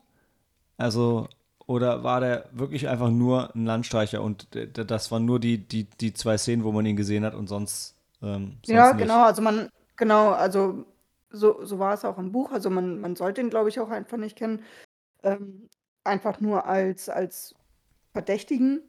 [0.77, 1.27] Also,
[1.65, 6.13] oder war der wirklich einfach nur ein Landstreicher und das waren nur die, die, die
[6.13, 7.95] zwei Szenen, wo man ihn gesehen hat und sonst.
[8.21, 9.01] Ähm, sonst Ja, nicht?
[9.01, 10.86] genau, also man, genau, also
[11.29, 12.51] so, so war es auch im Buch.
[12.51, 14.63] Also man, man sollte ihn, glaube ich, auch einfach nicht kennen.
[15.23, 15.69] Ähm,
[16.03, 17.53] einfach nur als, als
[18.13, 18.81] Verdächtigen.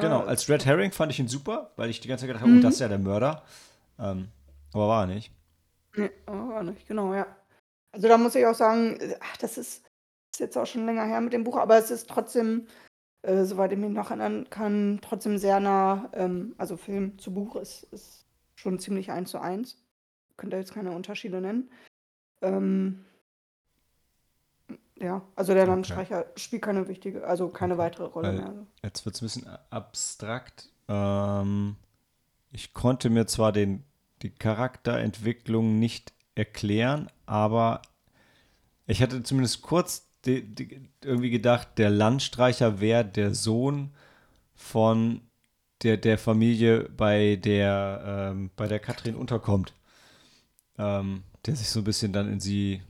[0.00, 2.52] Genau, als Red Herring fand ich ihn super, weil ich die ganze Zeit gedacht habe,
[2.52, 2.58] Mhm.
[2.58, 3.42] oh, das ist ja der Mörder.
[3.98, 4.28] Ähm,
[4.72, 5.30] aber war er nicht.
[5.96, 7.26] Nee, oh, nicht, genau, ja.
[7.92, 9.84] Also da muss ich auch sagen, ach, das ist,
[10.32, 12.66] ist jetzt auch schon länger her mit dem Buch, aber es ist trotzdem,
[13.20, 17.56] äh, soweit ich mich noch erinnern kann, trotzdem sehr nah, ähm, also Film zu Buch
[17.56, 18.24] ist, ist
[18.54, 19.76] schon ziemlich eins zu eins.
[20.38, 21.70] Könnt ihr jetzt keine Unterschiede nennen.
[22.40, 23.04] Ähm,
[25.02, 25.70] ja, also der Okay.
[25.72, 28.46] Landstreicher spielt keine wichtige, also keine weitere Rolle Weil- mehr.
[28.48, 28.66] Also.
[28.82, 30.70] Jetzt wird es ein bisschen abstrakt.
[30.88, 31.76] Ähm,
[32.52, 33.84] ich konnte mir zwar den,
[34.22, 37.82] die Charakterentwicklung nicht erklären, aber
[38.86, 43.90] ich hatte zumindest kurz die, die, irgendwie gedacht, der Landstreicher wäre der Sohn
[44.54, 45.20] von
[45.82, 49.74] der, der Familie, bei der, ähm, bei der Katrin unterkommt.
[50.78, 52.82] Ähm, der sich so ein bisschen dann in sie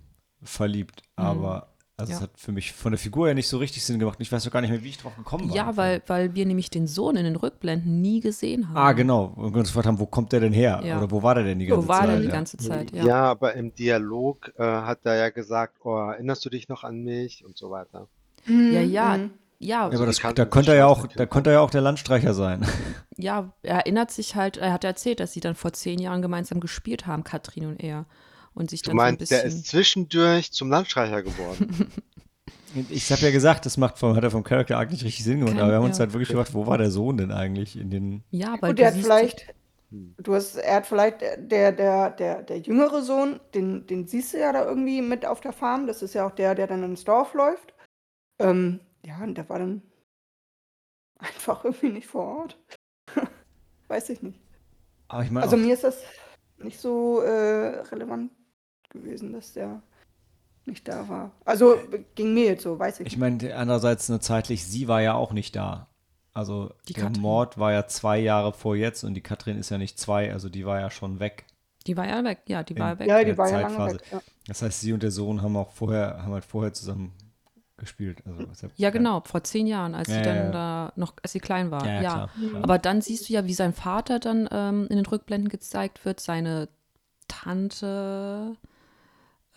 [0.43, 1.03] verliebt.
[1.17, 1.72] Aber
[2.03, 2.19] also Ja.
[2.19, 4.19] es hat für mich von der Figur her nicht so richtig Sinn gemacht.
[4.21, 5.57] Ich weiß auch gar nicht mehr, wie ich drauf gekommen war.
[5.57, 8.77] Ja, weil, weil wir nämlich den Sohn in den Rückblenden nie gesehen haben.
[8.77, 9.33] Ah, genau.
[9.37, 10.81] Und wir uns gefragt haben, wo kommt der denn her?
[10.85, 10.99] Ja.
[10.99, 12.09] Oder wo war der denn die ganze Wo war Zeit?
[12.11, 12.31] der die ja.
[12.33, 12.93] ganze Zeit?
[12.93, 13.05] Ja.
[13.05, 13.23] Ja.
[13.31, 17.45] aber im Dialog äh, hat er ja gesagt, oh, erinnerst du dich noch an mich
[17.45, 18.07] und so weiter.
[18.47, 19.31] Mhm, Ja, ja, mhm.
[19.59, 21.81] ja, Ja, aber das, da könnte er ja auch, da könnte er ja auch der
[21.81, 22.67] Landstreicher sein.
[23.17, 26.59] ja, er erinnert sich halt, er hat erzählt, dass sie dann vor zehn Jahren gemeinsam
[26.61, 28.07] gespielt haben, Katrin und er.
[28.55, 29.59] Und sich Du dann so ein meinst, der bisschen.
[29.61, 31.91] ist zwischendurch zum Landstreicher geworden.
[32.89, 35.41] Ich habe ja gesagt, das macht vom, hat er vom Character Arc nicht richtig Sinn
[35.41, 36.05] gemacht, Kein- aber wir haben uns ja.
[36.05, 38.25] halt wirklich gefragt, wo war der Sohn denn eigentlich in den.
[38.31, 39.55] ja, weil Gut, du der hat vielleicht,
[39.91, 44.39] du hast, er hat vielleicht, der, der, der, der jüngere Sohn, den, den siehst du
[44.39, 45.87] ja da irgendwie mit auf der Farm.
[45.87, 47.75] Das ist ja auch der, der dann ins Dorf läuft.
[48.39, 49.83] Ähm, ja, und der war dann
[51.19, 52.59] einfach irgendwie nicht vor Ort.
[53.89, 54.41] Weiß ich nicht.
[55.09, 56.01] Aber ich meine, Also auch- mir ist das
[56.57, 58.33] nicht so äh, relevant
[58.93, 59.83] gewesen, dass der
[60.65, 61.33] nicht da war.
[61.45, 61.77] Also
[62.15, 65.33] ging mir jetzt so, weiß ich ich meine, andererseits eine zeitlich, sie war ja auch
[65.33, 65.89] nicht da.
[66.35, 67.21] Also Die der Katrin.
[67.23, 70.49] Mord war ja zwei Jahre vor jetzt und die Katrin ist ja nicht zwei, also
[70.49, 71.45] die war ja schon weg.
[71.87, 73.09] die war ja weg, ja, die war ja In- weg.
[73.09, 73.95] Ja, die der war ja lange Zeitphase.
[73.97, 74.07] weg.
[74.13, 74.21] Ja.
[74.47, 77.13] Das heißt, sie und der Sohn haben auch vorher, haben halt vorher zusammen
[77.77, 78.23] gespielt.
[78.25, 80.51] Also, deshalb- Ja, genau, vor zehn Jahren, als Ja, sie ja, dann ja.
[80.53, 81.85] da noch, als sie klein war.
[81.85, 82.11] Ja, ja, ja.
[82.13, 82.63] klar, klar.
[82.63, 86.21] Aber dann siehst du ja, wie sein Vater dann ähm, in den Rückblenden gezeigt wird,
[86.21, 86.69] seine
[87.29, 88.57] Tante,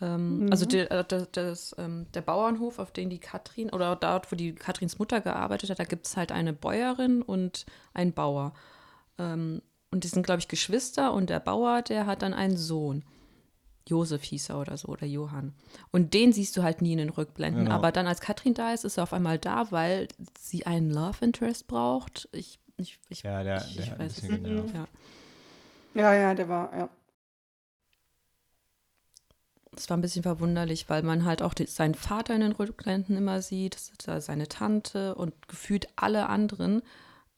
[0.01, 0.69] ähm, also Mhm.
[0.69, 4.53] der, äh, das, das, ähm, der Bauernhof, auf den die Katrin, oder dort, wo die
[4.53, 8.53] Katrins Mutter gearbeitet hat, da gibt es halt eine Bäuerin und einen Bauer.
[9.17, 13.03] Ähm, und die sind, glaube ich, Geschwister und der Bauer, der hat dann einen Sohn.
[13.88, 15.53] Josef hieß er oder so, oder Johann.
[15.91, 17.65] Und den siehst du halt nie in den Rückblenden.
[17.65, 17.75] Genau.
[17.75, 20.08] Aber dann, als Katrin da ist, ist er auf einmal da, weil
[20.39, 22.27] sie einen Love Interest braucht.
[22.31, 24.73] Ich, ich, ich, Ja, der, ich, der ich ein weiß es nicht.
[24.73, 24.88] Ja.
[25.93, 26.89] ja, ja, der war, ja.
[29.77, 33.17] Es war ein bisschen verwunderlich, weil man halt auch die, seinen Vater in den Rückblenden
[33.17, 36.81] immer sieht, seine Tante und gefühlt alle anderen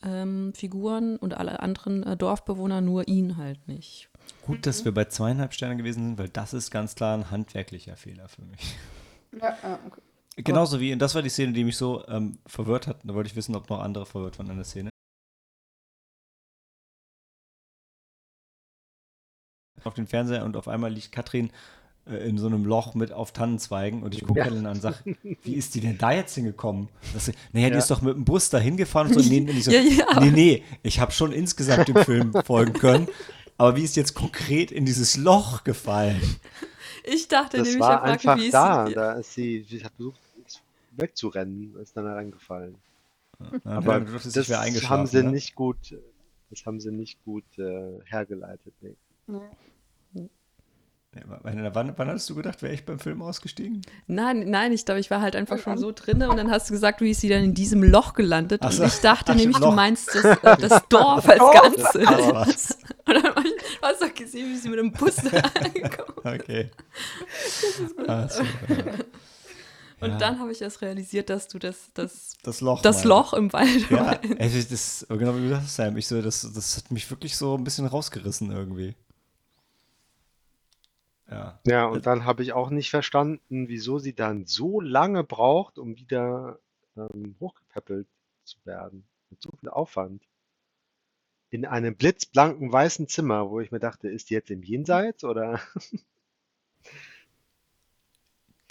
[0.04, 4.10] ähm, Figuren und alle anderen äh, Dorfbewohner, nur ihn halt nicht.
[4.46, 7.96] Gut, dass wir bei zweieinhalb Sternen gewesen sind, weil das ist ganz klar ein handwerklicher
[7.98, 8.76] Fehler für mich.
[9.34, 10.02] Ja, ja, okay.
[10.38, 13.00] Genauso wie, und das war die Szene, die mich so ähm, verwirrt hat.
[13.04, 14.90] Da wollte ich wissen, ob noch andere verwirrt waren an der Szene.
[19.84, 21.52] Auf den Fernseher und auf einmal liegt Katrin
[22.10, 24.46] in so einem Loch mit auf Tannenzweigen und ich gucke Ja.
[24.46, 24.98] Helen an und sage,
[25.44, 26.88] wie ist die denn da jetzt hingekommen?
[27.14, 27.78] Das, naja, die Ja.
[27.80, 29.30] ist doch mit dem Bus da hingefahren und so.
[29.30, 30.20] Nee, nee, ich so, Ja, ja.
[30.22, 33.08] nee, nee, ich habe schon insgesamt dem Film folgen können.
[33.58, 36.22] Aber wie ist jetzt konkret in dieses Loch gefallen?
[37.04, 38.86] Ich dachte Das nämlich, war einfach mich, wie da.
[38.88, 40.20] ist Da ist sie, sie hat versucht,
[40.92, 42.76] wegzurennen, ist dann reingefallen.
[43.40, 45.32] Ja, Aber du durftest, das wäre haben sie ne?
[45.32, 45.78] nicht gut,
[46.50, 48.74] das haben sie nicht gut äh, hergeleitet.
[48.82, 48.96] Nee.
[51.26, 53.82] Wann, wann, wann hattest du gedacht, wäre ich beim Film ausgestiegen?
[54.08, 56.74] Nein, nein, ich glaube, ich war halt einfach schon so drinne und dann hast du
[56.74, 58.62] gesagt, wie ist sie dann in diesem Loch gelandet?
[58.64, 58.84] Ach so.
[58.84, 59.70] Und ich dachte Ach, nämlich, Loch.
[59.70, 61.40] du meinst das, äh, das Dorf als.
[61.40, 61.94] Ganzes.
[61.96, 62.78] Was?
[63.08, 66.14] Und dann hab ich, du hast doch gesehen, wie sie mit dem Bus da angekommen
[66.24, 66.72] Okay.
[68.08, 68.50] Ah, so, ja.
[70.00, 70.18] Und Ja.
[70.18, 72.82] dann habe ich erst realisiert, dass du das, das, Das Loch.
[72.84, 73.04] das.
[73.04, 74.72] Loch im Wald Ja, meinst.
[74.72, 75.98] das, genau wie du sagst, Sam.
[75.98, 78.94] Ich so, das, das hat mich wirklich so ein bisschen rausgerissen irgendwie.
[81.30, 81.60] Ja.
[81.66, 85.96] Ja, und dann habe ich auch nicht verstanden, wieso sie dann so lange braucht, um
[85.98, 86.60] wieder
[86.96, 88.08] ähm, hochgepäppelt
[88.46, 89.06] zu werden.
[89.30, 90.24] Mit so viel Aufwand.
[91.50, 95.60] In einem blitzblanken weißen Zimmer, wo ich mir dachte, ist die jetzt im Jenseits oder?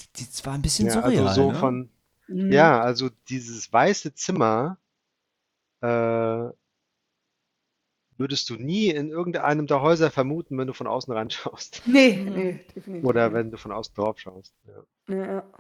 [0.01, 1.59] Die, die war ein bisschen Ja, surreal, also so ne?
[1.59, 1.91] von,
[2.29, 2.51] Mhm.
[2.53, 4.79] ja, also dieses weiße Zimmer,
[5.81, 6.51] äh,
[8.19, 11.83] würdest du nie in irgendeinem der Häuser vermuten, wenn du von außen reinschaust.
[11.87, 12.35] Nee, Mhm.
[12.37, 13.05] nee, definitiv.
[13.09, 14.55] Oder wenn du von außen drauf schaust.
[14.67, 15.15] Ja.
[15.15, 15.53] Ja, ja.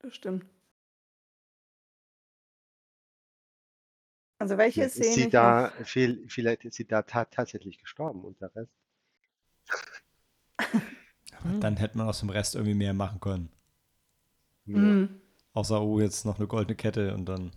[0.00, 0.44] Das stimmt.
[4.38, 8.24] Also welche Vielleicht ist Szene sie da, viel, vielleicht ist sie da ta tatsächlich gestorben
[8.24, 8.72] und der Rest.
[11.44, 13.50] Aber Dann hätte man aus dem Rest irgendwie mehr machen können.
[14.66, 15.20] Mhm.
[15.52, 17.50] Außer, oh, jetzt noch eine goldene Kette und dann.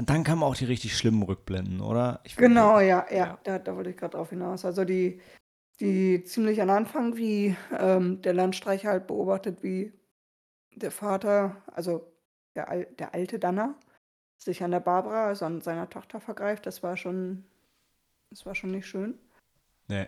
[0.00, 2.20] Und dann kamen auch die richtig schlimmen Rückblenden, oder?
[2.24, 3.38] Ich Genau, ja, ja, Ja.
[3.44, 4.64] Da, da wollte ich gerade drauf hinaus.
[4.64, 5.20] Also die,
[5.78, 9.92] die ziemlich am Anfang, wie ähm, der Landstreicher halt beobachtet, wie
[10.74, 12.10] der Vater, also
[12.54, 13.74] der, Al der alte Danner,
[14.38, 17.44] sich an der Barbara, also an seiner Tochter vergreift, das war schon,
[18.30, 19.18] das war schon nicht schön.
[19.88, 20.06] Nee.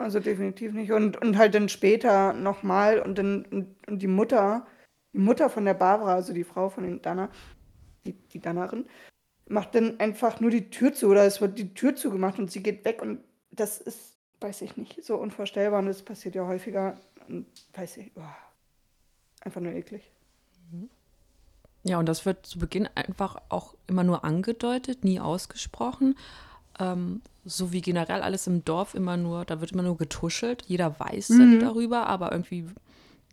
[0.00, 0.90] Also definitiv nicht.
[0.90, 4.66] Und, und halt dann später nochmal und dann und, und die Mutter,
[5.12, 7.30] die Mutter von der Barbara, also die Frau von dem Danner,
[8.06, 8.86] die, die Dannerin,
[9.48, 12.62] macht dann einfach nur die Tür zu oder es wird die Tür zugemacht und sie
[12.62, 16.96] geht weg und das ist, weiß ich nicht, so unvorstellbar und das passiert ja häufiger.
[17.28, 18.20] Und weiß ich, oh,
[19.44, 20.10] einfach nur eklig.
[21.84, 26.16] Ja, und das wird zu Beginn einfach auch immer nur angedeutet, nie ausgesprochen.
[26.78, 30.62] Ähm, so wie generell alles im Dorf immer nur, da wird immer nur getuschelt.
[30.66, 31.58] Jeder weiß Mhm.
[31.60, 32.66] darüber, aber irgendwie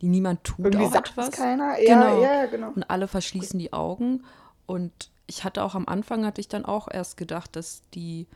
[0.01, 1.31] niemand tut Irgendwie auch sagt etwas.
[1.31, 1.79] keiner.
[1.79, 2.23] Ja, Genau.
[2.23, 2.71] ja, genau.
[2.71, 4.23] Und alle verschließen die Augen.
[4.69, 8.27] Und ich hatte auch am Anfang, hatte ich dann auch erst gedacht, dass die,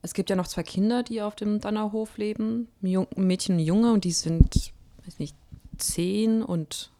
[0.00, 3.66] es gibt ja noch zwei Kinder, die auf dem Dannerhof leben, ein Mädchen und ein
[3.66, 4.72] Junge, und die sind,
[5.04, 5.36] weiß nicht,
[5.76, 6.90] zehn und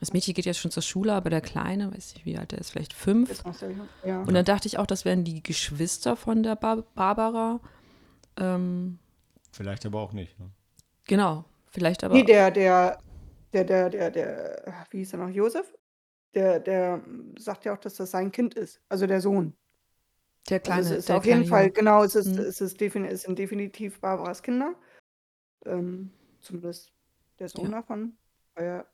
[0.00, 2.60] das Mädchen geht jetzt schon zur Schule, aber der Kleine, weiß nicht, wie alt er
[2.60, 3.42] ist, vielleicht fünf.
[4.06, 4.22] Ja.
[4.22, 7.60] Und dann dachte ich auch, das wären die Geschwister von der Bar Barbara.
[8.38, 8.98] Ähm,
[9.52, 10.38] Vielleicht aber auch nicht.
[10.40, 10.48] Ne?
[11.04, 12.14] genau, vielleicht aber.
[12.14, 12.98] Nee, der, der,
[13.52, 15.70] der, der, der, der, wie hieß er noch, Josef?
[16.34, 17.00] Der, der
[17.38, 19.54] sagt ja auch, dass das sein Kind ist, also der Sohn.
[20.50, 21.72] der kleine, also es ist der auf jeden Fall, Junge.
[21.72, 22.38] genau, es, ist, Mhm.
[22.38, 24.74] es, ist defini es sind definitiv Barbaras Kinder.
[25.64, 26.10] Ähm,
[26.40, 26.92] zumindest
[27.38, 27.80] der Sohn Ja.
[27.80, 28.16] davon.
[28.54, 28.84] Weil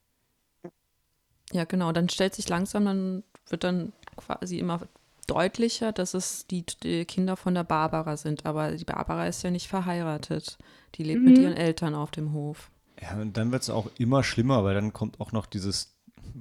[1.52, 1.90] Ja, genau.
[1.92, 4.80] Dann stellt sich langsam, dann wird dann quasi immer
[5.26, 8.46] deutlicher, dass es die, die Kinder von der Barbara sind.
[8.46, 10.58] Aber die Barbara ist ja nicht verheiratet.
[10.94, 11.42] Die lebt mit Mhm.
[11.44, 12.70] ihren Eltern auf dem Hof.
[13.00, 15.96] Ja, und dann wird es auch immer schlimmer, weil dann kommt auch noch dieses,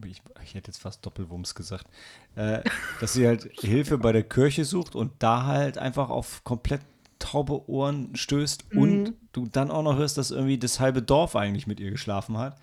[0.05, 1.85] ich, ich hätte jetzt fast Doppelwumms gesagt,
[2.35, 2.61] äh,
[2.99, 6.81] dass sie halt Hilfe bei der Kirche sucht und da halt einfach auf komplett
[7.19, 8.81] taube Ohren stößt Mhm.
[8.81, 12.37] und du dann auch noch hörst, dass irgendwie das halbe Dorf eigentlich mit ihr geschlafen
[12.37, 12.57] hat.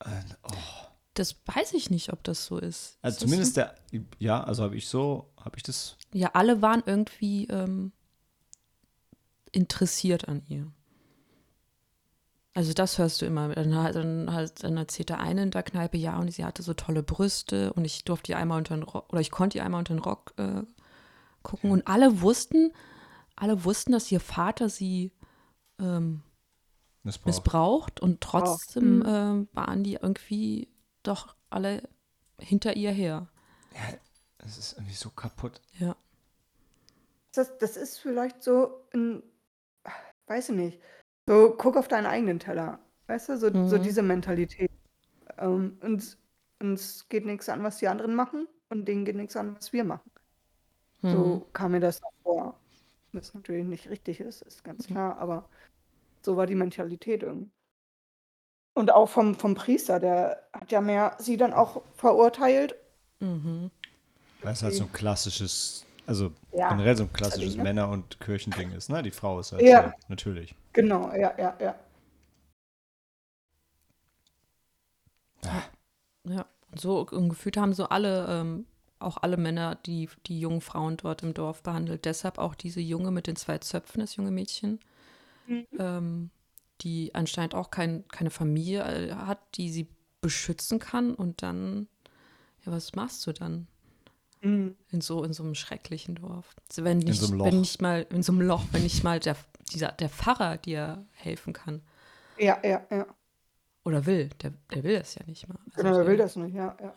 [0.00, 0.08] Äh,
[0.44, 0.52] oh.
[1.14, 2.98] Das weiß ich nicht, ob das so ist.
[3.02, 3.74] Also Ist zumindest der,
[4.18, 6.18] ja, also habe ich so, habe ich das, So?
[6.18, 7.92] Ja, alle waren irgendwie ähm,
[9.52, 10.66] interessiert an ihr.
[12.54, 13.48] Also das hörst du immer.
[13.54, 16.62] Dann, halt- dann, halt, dann erzählt der eine in der Kneipe, ja, und sie hatte
[16.62, 19.64] so tolle Brüste und ich durfte ihr einmal unter den Rock, oder ich konnte ihr
[19.64, 20.62] einmal unter den Rock äh,
[21.42, 21.70] gucken.
[21.70, 22.72] Und alle wussten,
[23.36, 25.12] alle wussten, dass ihr Vater sie
[25.80, 26.22] ähm,
[27.02, 27.26] missbraucht.
[27.26, 30.68] missbraucht und trotzdem ähm, waren die irgendwie
[31.02, 31.88] doch alle
[32.38, 33.28] hinter ihr her.
[34.38, 35.60] Es ist irgendwie so kaputt.
[35.78, 35.96] Ja.
[37.32, 39.22] das, das ist vielleicht so ein,
[40.26, 40.80] weiß ich nicht,
[41.32, 42.78] so guck auf deinen eigenen Teller.
[43.06, 43.82] Weißt du, so, so Mhm.
[43.82, 44.70] diese Mentalität.
[45.38, 46.18] Ähm, uns,
[46.60, 49.84] uns geht nichts an, was die anderen machen und denen geht nichts an, was wir
[49.84, 50.10] machen.
[51.00, 51.10] Mhm.
[51.10, 52.60] So kam mir das noch vor.
[53.12, 55.48] Was natürlich nicht richtig ist, ist ganz klar, aber
[56.22, 57.50] so war die Mentalität irgendwie.
[58.74, 62.74] Und auch vom, vom Priester, der hat ja mehr sie dann auch verurteilt.
[63.20, 63.70] Mhm.
[64.42, 67.62] Weil es halt so ein klassisches, also Ja, generell so ein klassisches ne?
[67.64, 69.02] Männer- und Kirchending ist, ne?
[69.02, 69.84] Die Frau ist halt Ja.
[69.84, 70.54] so, natürlich.
[70.72, 71.74] Genau, ja, ja, ja.
[76.24, 78.66] Ja, und so und gefühlt haben so alle, ähm,
[78.98, 82.04] auch alle Männer, die, die jungen Frauen dort im Dorf behandelt.
[82.04, 84.78] Deshalb auch diese Junge mit den zwei Zöpfen, das junge Mädchen,
[85.46, 85.66] Mhm.
[85.78, 86.30] ähm,
[86.82, 89.88] die anscheinend auch kein, keine Familie äh, hat, die sie
[90.20, 91.14] beschützen kann.
[91.14, 91.88] Und dann,
[92.64, 93.68] ja, was machst du dann
[94.42, 94.76] Mhm.
[94.90, 96.54] in so, in so einem schrecklichen Dorf?
[96.68, 97.60] Also wenn nicht, so einem wenn Loch.
[97.60, 99.36] nicht mal, in so einem Loch, wenn nicht mal der,
[99.72, 101.82] dieser, der Pfarrer dir helfen kann.
[102.38, 103.06] Ja, ja, ja.
[103.84, 105.58] Oder will, der, der will das ja nicht mal.
[105.66, 106.94] Also Genau, er der- will das nicht, ja, ja.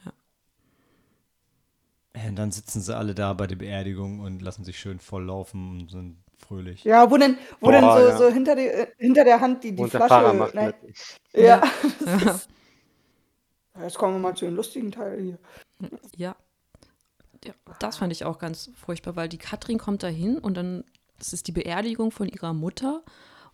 [2.15, 5.81] Ja, Und dann sitzen sie alle da bei der Beerdigung und lassen sich schön volllaufen
[5.81, 6.83] und sind fröhlich.
[6.85, 8.17] Ja, wo denn, wo Boah, denn so, ja.
[8.17, 10.09] so hinter, die, äh, hinter der Hand die, die Und der Flasche.
[10.09, 10.73] Pfarrer macht ne?
[10.81, 10.95] mit.
[11.33, 11.61] Ja.
[12.25, 12.39] Ja.
[13.81, 15.39] Jetzt kommen wir mal zu dem lustigen Teil hier.
[16.15, 16.35] Ja.
[17.45, 17.53] Ja.
[17.79, 20.83] Das fand ich auch ganz furchtbar, weil die Katrin kommt da hin und dann,
[21.19, 23.03] das ist die Beerdigung von ihrer Mutter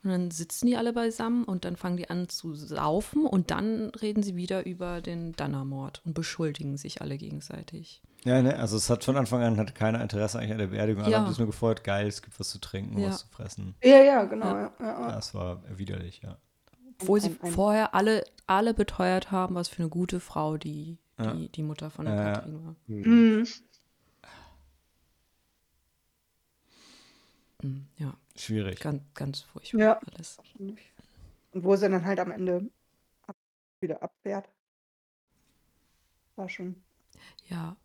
[0.04, 3.90] und dann sitzen die alle beisammen und dann fangen die an zu saufen und dann
[4.02, 8.02] reden sie wieder über den Dannermord und beschuldigen sich alle gegenseitig.
[8.24, 11.04] Ja, ne, also es hat von Anfang an hatte keiner Interesse eigentlich an der Beerdigung.
[11.04, 11.20] Alle Ja.
[11.22, 13.10] haben sich nur gefreut, geil, es gibt was zu trinken, Ja.
[13.10, 13.76] was zu fressen.
[13.84, 14.46] Ja, ja, genau.
[14.46, 14.62] Ja.
[14.62, 14.72] Ja.
[14.80, 15.12] Ja, ja.
[15.14, 16.38] Das war widerlich, ja.
[17.02, 21.00] Obwohl sie Ein- ein- vorher alle, alle beteuert haben, was für eine gute Frau die,
[21.20, 21.34] Ja.
[21.34, 22.34] die, die Mutter von der Ja, ja.
[22.34, 22.76] Katrin war.
[22.86, 23.48] Mhm.
[27.98, 28.80] Ja, Schwierig.
[28.80, 30.00] ganz, ganz furchtbar Ja.
[30.14, 30.38] alles.
[30.60, 30.78] Und
[31.54, 32.70] wo sie dann halt am Ende
[33.28, 33.36] ab,
[33.82, 34.50] wieder abwehrt.
[36.36, 36.76] War schon.
[37.50, 37.76] Ja.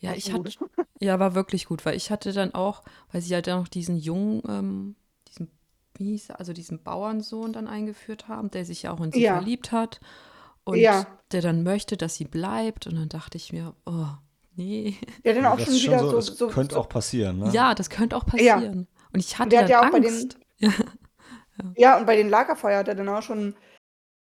[0.00, 0.50] Ja, war ich hatte.
[1.02, 3.96] Ja, war wirklich gut, weil ich hatte dann auch, weil sie halt dann noch diesen
[3.96, 4.96] jungen, ähm,
[5.28, 5.50] diesen,
[5.94, 9.22] wie hieß er, also diesen Bauernsohn dann eingeführt haben, der sich ja auch in sie
[9.22, 9.38] Ja.
[9.38, 10.00] verliebt hat
[10.64, 11.06] und Ja.
[11.32, 14.08] der dann möchte, dass sie bleibt und dann dachte ich mir, oh,
[14.56, 14.94] nee.
[15.24, 16.16] Ja, dann auch das schon wieder schon so.
[16.16, 17.50] das so, könnte so auch passieren, ne?
[17.50, 18.60] Ja, das könnte auch Ja.
[19.12, 20.38] Und ich hatte der hat dann ja auch bei den- Angst.
[20.58, 20.72] Ja.
[21.76, 23.54] Ja, und bei den Lagerfeuer hat er dann auch schon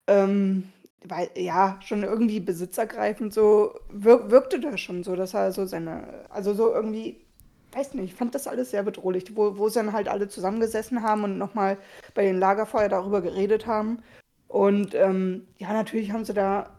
[0.07, 0.63] ähm,
[1.03, 6.25] weil, ja, schon irgendwie besitzergreifend so, wir, wirkte das schon so, dass er so seine,
[6.29, 7.25] also so irgendwie,
[7.71, 11.03] weiß nicht, ich fand das alles sehr bedrohlich, wo, wo sie dann halt alle zusammengesessen
[11.03, 11.77] haben und nochmal
[12.15, 13.99] bei den Lagerfeuer darüber geredet haben.
[14.47, 16.69] Und ähm, ja, natürlich haben sie da,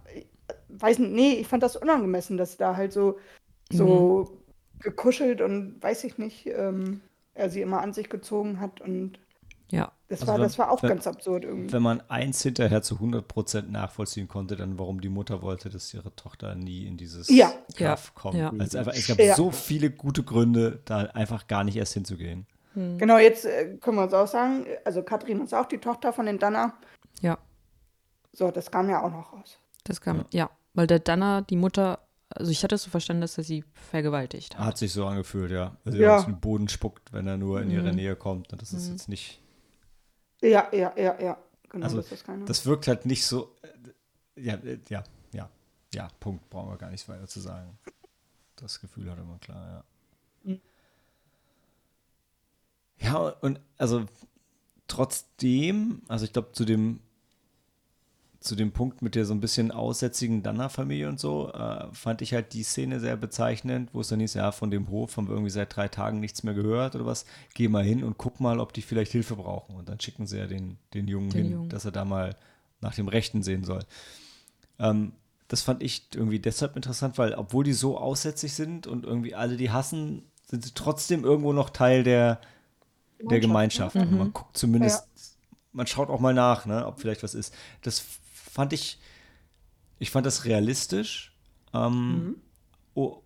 [0.68, 3.18] weiß nicht, nee, ich fand das unangemessen, dass da halt so,
[3.72, 4.80] so mhm.
[4.80, 7.00] gekuschelt und weiß ich nicht, ähm,
[7.41, 9.18] er sie immer an sich gezogen hat und
[9.70, 9.93] ja.
[10.09, 11.72] Das, also war, wenn, das war auch wenn, ganz absurd irgendwie.
[11.72, 16.14] Wenn man eins hinterher zu 100% nachvollziehen konnte, dann warum die Mutter wollte, dass ihre
[16.16, 17.53] Tochter nie in dieses ja.
[17.76, 18.36] Kaff kommt.
[18.36, 18.53] Ja.
[18.59, 19.36] Also einfach, es gab ja.
[19.36, 22.47] so viele gute Gründe, da einfach gar nicht erst hinzugehen.
[22.74, 22.99] Hm.
[22.99, 26.26] Genau, jetzt äh, können wir uns auch sagen, also Katrin ist auch die Tochter von
[26.26, 26.74] den Danner.
[27.20, 27.38] Ja.
[28.32, 29.59] So, das kam ja auch noch raus.
[29.84, 32.01] Das kam, ja, ja weil der Danner, die Mutter,
[32.31, 34.64] also ich hatte es so verstanden, dass er sie vergewaltigt hat.
[34.64, 35.76] Hat sich so angefühlt, ja.
[35.85, 36.12] Also ja.
[36.12, 37.74] er aus dem Boden spuckt, wenn er nur in mhm.
[37.74, 38.49] ihre Nähe kommt.
[38.53, 38.93] Das ist mhm.
[38.93, 39.41] jetzt nicht
[40.43, 41.39] ja, ja, ja, ja.
[41.68, 43.55] Genau, also, das, das wirkt halt nicht so.
[43.62, 45.51] Äh, ja, äh, ja, ja,
[45.95, 46.49] ja, Punkt.
[46.51, 47.78] Brauchen wir gar nichts weiter zu sagen.
[48.57, 49.85] Das Gefühl hatte man klar,
[50.45, 50.51] ja.
[50.51, 50.61] Mhm.
[52.99, 54.07] Ja, und also
[54.89, 57.01] trotzdem, also ich glaube, zu dem
[58.41, 62.32] zu dem Punkt mit der so ein bisschen aussätzigen Danner-Familie und so, äh, fand ich
[62.32, 65.34] halt die Szene sehr bezeichnend, wo es dann hieß, ja, von dem Hof haben wir
[65.34, 67.26] irgendwie seit drei Tagen nichts mehr gehört oder was.
[67.53, 69.76] Geh mal hin und guck mal, ob die vielleicht Hilfe brauchen.
[69.76, 71.68] Und dann schicken sie ja den, den Jungen den hin, Jungen.
[71.68, 72.34] dass er da mal
[72.80, 73.84] nach dem Rechten sehen soll.
[74.78, 75.12] Ähm,
[75.49, 79.59] das fand ich irgendwie deshalb interessant, weil obwohl die so aussätzig sind und irgendwie alle
[79.59, 82.41] die hassen, sind sie trotzdem irgendwo noch Teil der,
[83.18, 83.30] Gemeinschaft.
[83.30, 83.97] Der Gemeinschaft.
[83.97, 84.18] Mhm.
[84.18, 85.22] Man guckt zumindest, ja.
[85.72, 87.53] man schaut auch mal nach, ne, ob vielleicht was ist.
[87.82, 88.03] Das
[88.51, 88.98] fand ich,
[89.98, 91.32] ich fand das realistisch.
[91.72, 92.36] Ähm, mhm.
[92.94, 93.22] oh,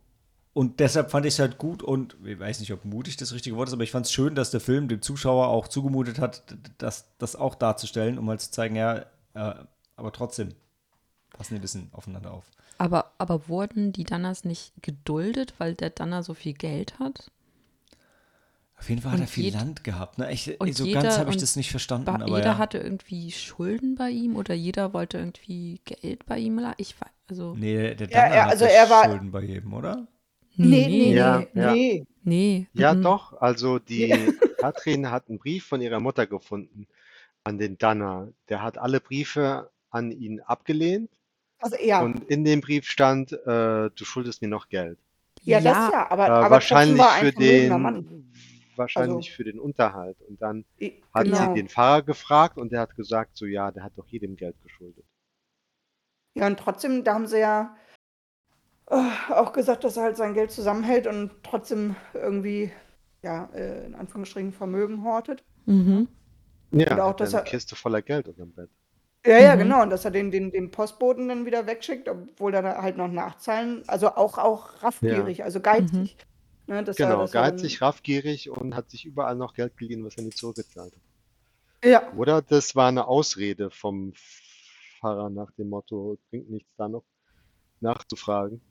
[0.53, 3.57] und deshalb fand ich es halt gut und ich weiß nicht, ob mutig das richtige
[3.57, 6.45] Wort ist, aber ich fand es schön, dass der Film dem Zuschauer auch zugemutet hat,
[6.79, 8.99] das, das auch darzustellen, um halt zu zeigen, ja,
[9.35, 9.55] äh,
[9.97, 10.55] aber trotzdem
[11.31, 12.45] passen die ein bisschen aufeinander auf.
[12.79, 17.33] Aber, aber wurden die Danners nicht geduldet, weil der Danner so viel Geld hat?
[18.85, 20.19] Auf jeden Fall hat er viel Land gehabt.
[20.19, 20.31] Ne?
[20.31, 22.07] Ich, so jeder, ganz habe ich das nicht verstanden.
[22.07, 22.59] Aber jeder ja.
[22.59, 26.61] hatte irgendwie Schulden bei ihm oder jeder wollte irgendwie Geld bei ihm.
[26.77, 27.55] Ich weiß, also.
[27.55, 30.07] Nee, der Danner ja, ja, also er war, Schulden bei jedem, oder?
[30.57, 31.73] Nee, nee, ja, nee.
[31.73, 32.07] nee.
[32.25, 32.67] nee.
[32.75, 33.03] Ja, mhm.
[33.05, 33.41] doch.
[33.41, 34.11] Also die
[34.59, 36.87] Katrin hat einen Brief von ihrer Mutter gefunden
[37.43, 38.29] an den Danner.
[38.51, 41.09] Der hat alle Briefe an ihn abgelehnt.
[41.59, 42.03] Also ja.
[42.03, 44.99] Und in dem Brief stand, äh, du schuldest mir noch Geld.
[45.43, 45.73] Ja, ja.
[45.73, 47.71] das ja, aber, äh, aber wahrscheinlich für den
[48.77, 50.21] wahrscheinlich also, für den Unterhalt.
[50.23, 50.65] Und dann
[51.13, 51.37] hat genau.
[51.37, 54.57] sie den Fahrer gefragt und der hat gesagt, so ja, der hat doch jedem Geld
[54.63, 55.05] geschuldet.
[56.35, 57.77] Ja, und trotzdem, da haben sie ja
[58.91, 62.73] äh, auch gesagt, dass er halt sein Geld zusammenhält und trotzdem irgendwie,
[63.23, 65.45] ja, äh, in Anführungsstrichen Vermögen hortet.
[65.67, 66.09] Mhm.
[66.73, 68.71] Ja, und auch, dass eine er, Kiste voller Geld unterm Bett.
[69.27, 69.61] Ja, ja, mhm.
[69.61, 69.83] genau.
[69.83, 73.83] Und dass er den, den, den Postboten dann wieder wegschickt, obwohl dann halt noch nachzahlen.
[73.87, 75.45] Also auch, auch raffgierig, ja.
[75.45, 76.17] also geizig.
[76.19, 76.34] Mhm.
[76.67, 80.25] Ne, das genau, war, geizig, raffgierig und hat sich überall noch Geld geliehen, was er
[80.25, 81.91] nicht zurückgezahlt hat.
[81.91, 82.13] Ja.
[82.15, 84.15] Oder das war eine Ausrede vom
[85.01, 87.05] Fahrer nach dem Motto, bringt nichts da noch
[87.81, 88.63] nachzufragen.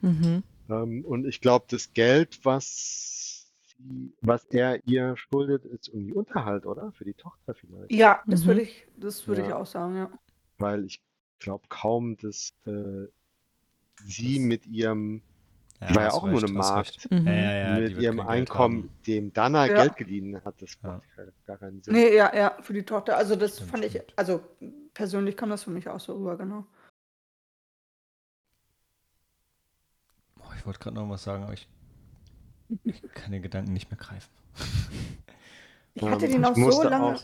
[0.00, 0.44] Mhm.
[0.68, 6.66] Ähm, und ich glaube, das Geld, was, sie, was er ihr schuldet, ist irgendwie Unterhalt,
[6.66, 6.92] oder?
[6.92, 7.90] Für die Tochter vielleicht.
[7.90, 8.46] Ja, das mhm.
[8.46, 9.48] würde ich, das würde ja.
[9.48, 10.10] ich auch sagen, ja.
[10.58, 11.02] Weil ich
[11.40, 13.08] glaube kaum, dass äh,
[14.06, 15.22] sie mit ihrem
[15.82, 17.10] ja, die war ja auch nur eine Markt.
[17.10, 17.26] Mhm.
[17.26, 21.02] Ja, mit ihrem Einkommen, dem Dana Geld geliehen hat, das macht
[21.46, 21.94] gar keinen Sinn.
[21.94, 23.16] Nee, ja, ja, für die Tochter.
[23.16, 24.40] Also das stimmt, fand ich, also
[24.94, 26.66] persönlich kam das für mich auch so rüber, genau.
[30.36, 31.68] Boah, ich wollte gerade noch was sagen, aber ich
[33.14, 34.30] kann den Gedanken nicht mehr greifen.
[35.94, 37.16] Ich hatte ähm, den auch so lange.
[37.16, 37.22] Auch,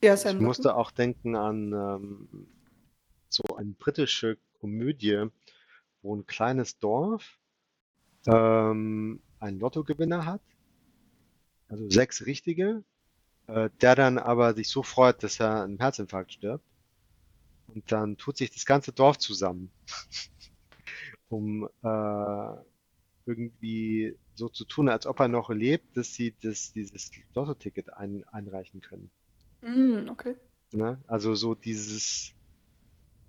[0.00, 2.46] ja, ich musste auch denken an ähm,
[3.28, 5.26] so eine britische Komödie,
[6.04, 7.38] wo ein kleines Dorf
[8.26, 10.42] ähm, einen Lottogewinner hat,
[11.68, 12.84] also sechs richtige,
[13.46, 16.64] äh, der dann aber sich so freut, dass er einen Herzinfarkt stirbt.
[17.68, 19.70] Und dann tut sich das ganze Dorf zusammen,
[21.28, 22.56] um äh,
[23.26, 28.24] irgendwie so zu tun, als ob er noch lebt, dass sie das, dieses Lottoticket ein,
[28.28, 29.10] einreichen können.
[29.62, 30.36] Mm, okay.
[30.72, 31.00] Ne?
[31.06, 32.34] Also so dieses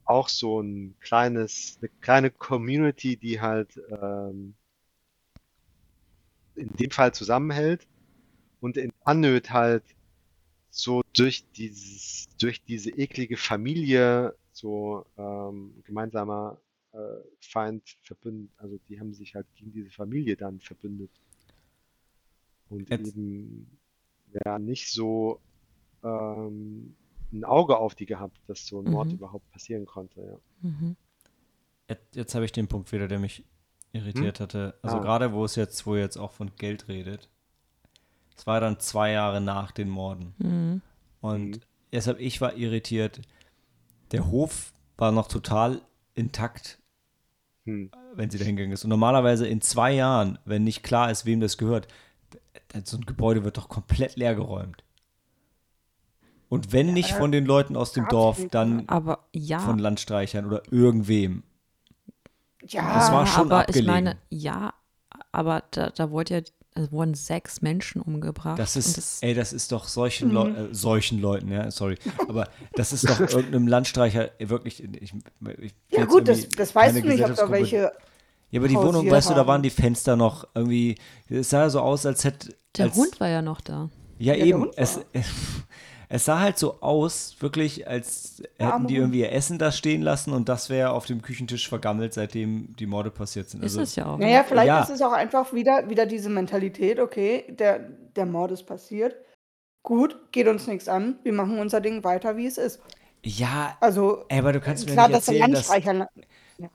[0.05, 4.53] auch so ein kleines, eine kleine Community, die halt ähm,
[6.55, 7.87] in dem Fall zusammenhält
[8.61, 9.83] und in Annöt halt
[10.69, 16.59] so durch dieses, durch diese eklige Familie so ähm, gemeinsamer
[16.93, 16.97] äh,
[17.41, 21.11] Feind verbündet, also die haben sich halt gegen diese Familie dann verbündet.
[22.69, 23.07] Und Jetzt.
[23.09, 23.79] eben
[24.45, 25.39] ja nicht so
[26.03, 26.95] ähm,
[27.39, 29.13] ein Auge auf die gehabt, dass so ein Mord Mhm.
[29.15, 30.21] überhaupt passieren konnte.
[30.21, 30.69] Ja.
[30.69, 30.95] Mhm.
[31.89, 33.43] Jetzt, jetzt habe ich den Punkt wieder, der mich
[33.93, 34.77] irritiert hatte.
[34.81, 35.01] Also Ah.
[35.01, 37.29] gerade wo es jetzt, wo ihr jetzt auch von Geld redet.
[38.37, 40.33] Es war dann zwei Jahre nach den Morden.
[40.39, 40.81] Mhm.
[41.21, 41.59] Und Mhm.
[41.93, 43.21] deshalb, ich war irritiert.
[44.11, 45.81] Der Hof war noch total
[46.13, 46.79] intakt,
[47.65, 47.91] Hm.
[48.13, 48.83] wenn sie da hingegangen ist.
[48.83, 51.87] Und normalerweise in zwei Jahren, wenn nicht klar ist, wem das gehört,
[52.83, 54.83] so ein Gebäude wird doch komplett leergeräumt.
[56.49, 58.87] Und wenn nicht Ja, von den Leuten aus dem Dorf, dann?
[58.87, 59.59] Aber ja.
[59.59, 61.43] von Landstreichern oder irgendwem.
[62.67, 63.87] Ja, Das war schon aber abgelegen.
[63.87, 64.73] ich meine, ja,
[65.31, 66.41] aber da, da wurde ja,
[66.75, 68.59] also wurden sechs Menschen umgebracht.
[68.59, 72.49] Das ist, das, ey, das ist doch solchen, Leu äh, solchen Leuten, ja, sorry, aber
[72.73, 75.13] das ist doch irgendeinem Landstreicher wirklich, ich,
[75.59, 77.91] ich ja gut, das, das weißt du nicht, ob da welche.
[78.51, 79.47] Ja, aber die Wohnung, pausiert weißt du, da haben.
[79.47, 80.95] waren die Fenster noch irgendwie,
[81.29, 83.89] es sah so aus, als hätte, der als, Hund war ja noch da.
[84.17, 85.03] ja, der eben, Hund es, war.
[86.09, 90.33] es sah halt so aus, wirklich, als hätten die irgendwie ihr Essen da stehen lassen
[90.33, 93.63] und das wäre auf dem Küchentisch vergammelt, seitdem die Morde passiert sind.
[93.63, 94.17] Ist Also, es ja auch.
[94.17, 94.81] Naja, vielleicht Ja.
[94.83, 97.79] ist es auch einfach wieder, wieder diese Mentalität, okay, der,
[98.15, 99.15] der Mord ist passiert.
[99.83, 101.19] Gut, geht uns nichts an.
[101.23, 102.79] Wir machen unser Ding weiter, wie es ist.
[103.23, 106.09] ja, Also, ey, aber du kannst mir klar, nicht erzählen, dass, Landstreicher.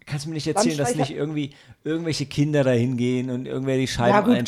[0.06, 1.54] kannst mir nicht erzählen, dass nicht irgendwie
[1.84, 4.44] irgendwelche Kinder da hingehen und irgendwer die Scheiben Ja,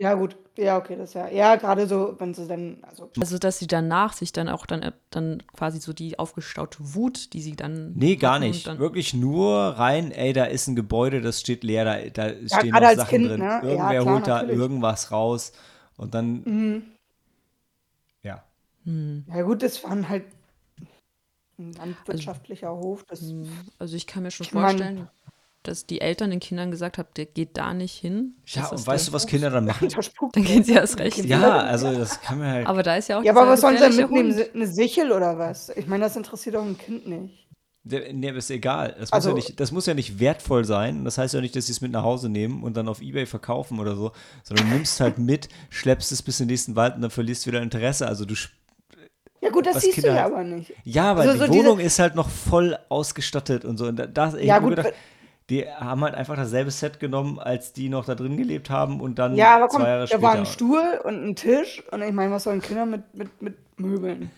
[0.00, 0.36] Ja, gut.
[0.56, 1.28] Ja, okay, das ist ja.
[1.28, 2.78] Ja, gerade so, wenn sie dann.
[2.82, 6.78] Also, Also, dass sie danach sich dann auch dann, äh, dann quasi so die aufgestaute
[6.94, 7.92] Wut, die sie dann.
[7.94, 8.66] Nee, gar nicht.
[8.68, 12.70] Dann, Wirklich nur rein, ey, da ist ein Gebäude, das steht leer, da, da stehen
[12.70, 13.40] gerade noch als Sachen Kind, drin.
[13.40, 13.46] ne?
[13.46, 14.56] Ja, Irgendwer klar, holt da natürlich.
[14.58, 15.52] irgendwas raus
[15.96, 16.82] und dann, mhm.
[18.22, 18.44] ja.
[18.84, 20.24] Hm, Ja, gut, das waren halt
[21.58, 23.04] ein landwirtschaftlicher Hof.
[23.08, 23.48] Das, hm.
[23.80, 25.08] Also, ich kann mir schon Ich mein- vorstellen,
[25.68, 28.34] dass die Eltern den Kindern gesagt haben, der geht da nicht hin.
[28.46, 29.26] Ja, und weißt du, was.
[29.26, 29.88] Kinder dann machen?
[30.32, 31.24] Dann gehen sie erst recht.
[31.24, 32.66] Ja, also das kann man halt.
[32.66, 34.34] Aber da ist ja auch Ja, aber was sollen sie mitnehmen?
[34.36, 34.54] Hund.
[34.54, 35.68] Eine Sichel oder was?
[35.70, 37.46] Ich meine, das interessiert doch ein Kind nicht.
[37.84, 38.90] Der, nee, aber ist egal.
[38.98, 41.04] Das muss, Also- ja nicht, das muss ja nicht wertvoll sein.
[41.04, 43.24] Das heißt ja nicht, dass sie es mit nach Hause nehmen und dann auf Ebay
[43.26, 44.12] verkaufen oder so,
[44.42, 47.46] sondern du nimmst halt mit, schleppst es bis in den nächsten Wald und dann verlierst
[47.46, 48.06] du wieder Interesse.
[48.06, 48.52] Also du sp-
[49.40, 50.72] Ja, gut, das Was siehst Kinder du ja halt- aber nicht.
[50.84, 53.86] Ja, weil Also so die diese- Wohnung ist halt noch voll ausgestattet und so.
[53.86, 54.92] Und da, da, ich Ja, gut, gedacht,
[55.50, 59.18] die haben halt einfach dasselbe Set genommen, als die noch da drin gelebt haben und
[59.18, 60.22] dann Ja, aber komm, zwei Jahre da später.
[60.22, 63.56] war ein Stuhl und ein Tisch und ich meine, was sollen Kinder mit, mit, mit
[63.78, 64.30] Möbeln?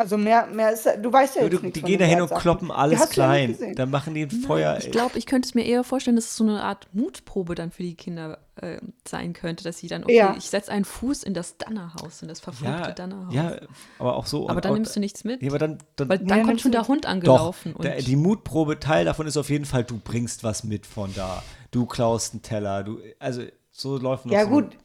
[0.00, 2.20] Also mehr, mehr ist, du weißt ja Ja, jetzt du, nichts die gehen da hin
[2.22, 3.48] und kloppen alles ja klein.
[3.48, 3.74] gesehen.
[3.74, 4.78] dann machen die ein Nein, Feuer.
[4.78, 7.72] Ich glaube, ich könnte es mir eher vorstellen, dass es so eine Art Mutprobe dann
[7.72, 10.34] für die Kinder äh, sein könnte, dass sie dann, okay, Ja.
[10.38, 13.34] ich setze einen Fuß in das Dannerhaus, in das verfluchte ja, Dannerhaus.
[13.34, 13.56] ja,
[13.98, 14.48] aber auch so.
[14.48, 15.42] aber dann nimmst du nichts mit.
[15.42, 16.86] Ja, aber dann, dann weil dann kommt schon der.
[16.86, 17.72] Hund Doch, angelaufen.
[17.74, 21.12] und der, die Mutprobe, Teil davon ist auf jeden Fall, du bringst was mit von
[21.16, 21.42] da.
[21.72, 22.84] Du klaust einen Teller.
[22.84, 23.42] Du, also
[23.72, 24.48] so läuft noch Ja, so.
[24.50, 24.76] gut.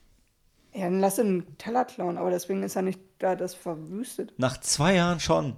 [0.73, 4.33] Ja, dann lass ihn einen Teller klauen, aber deswegen ist ja nicht da das verwüstet.
[4.37, 5.55] Nach zwei Jahren schon.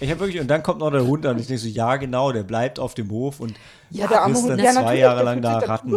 [0.00, 1.38] ich habe wirklich, und dann kommt noch der Hund an.
[1.38, 3.54] Ich denke so, ja, genau, der bleibt auf dem Hof und
[3.90, 5.92] Ja, der arme frisst Hund, dann ja, zwei Jahre lang da Ratten.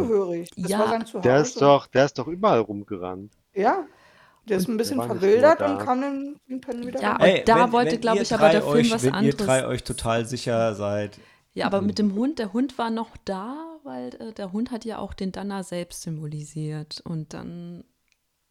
[0.56, 1.24] Das Ja, war sein Zuhause.
[1.28, 3.34] Der ist doch, der ist doch überall rumgerannt.
[3.54, 3.86] Ja,
[4.48, 8.20] der ist ein bisschen verwildert und kam dann irgendwann wieder Ja, aber da wollte, glaube
[8.22, 9.40] ich, aber der Film euch, was wenn anderes.
[9.40, 11.20] ihr drei euch total sicher seid.
[11.54, 14.86] Ja, aber mit dem Hund, der Hund war noch da, weil äh, der Hund hat
[14.86, 17.02] ja auch den Danner selbst symbolisiert.
[17.06, 17.86] Und dann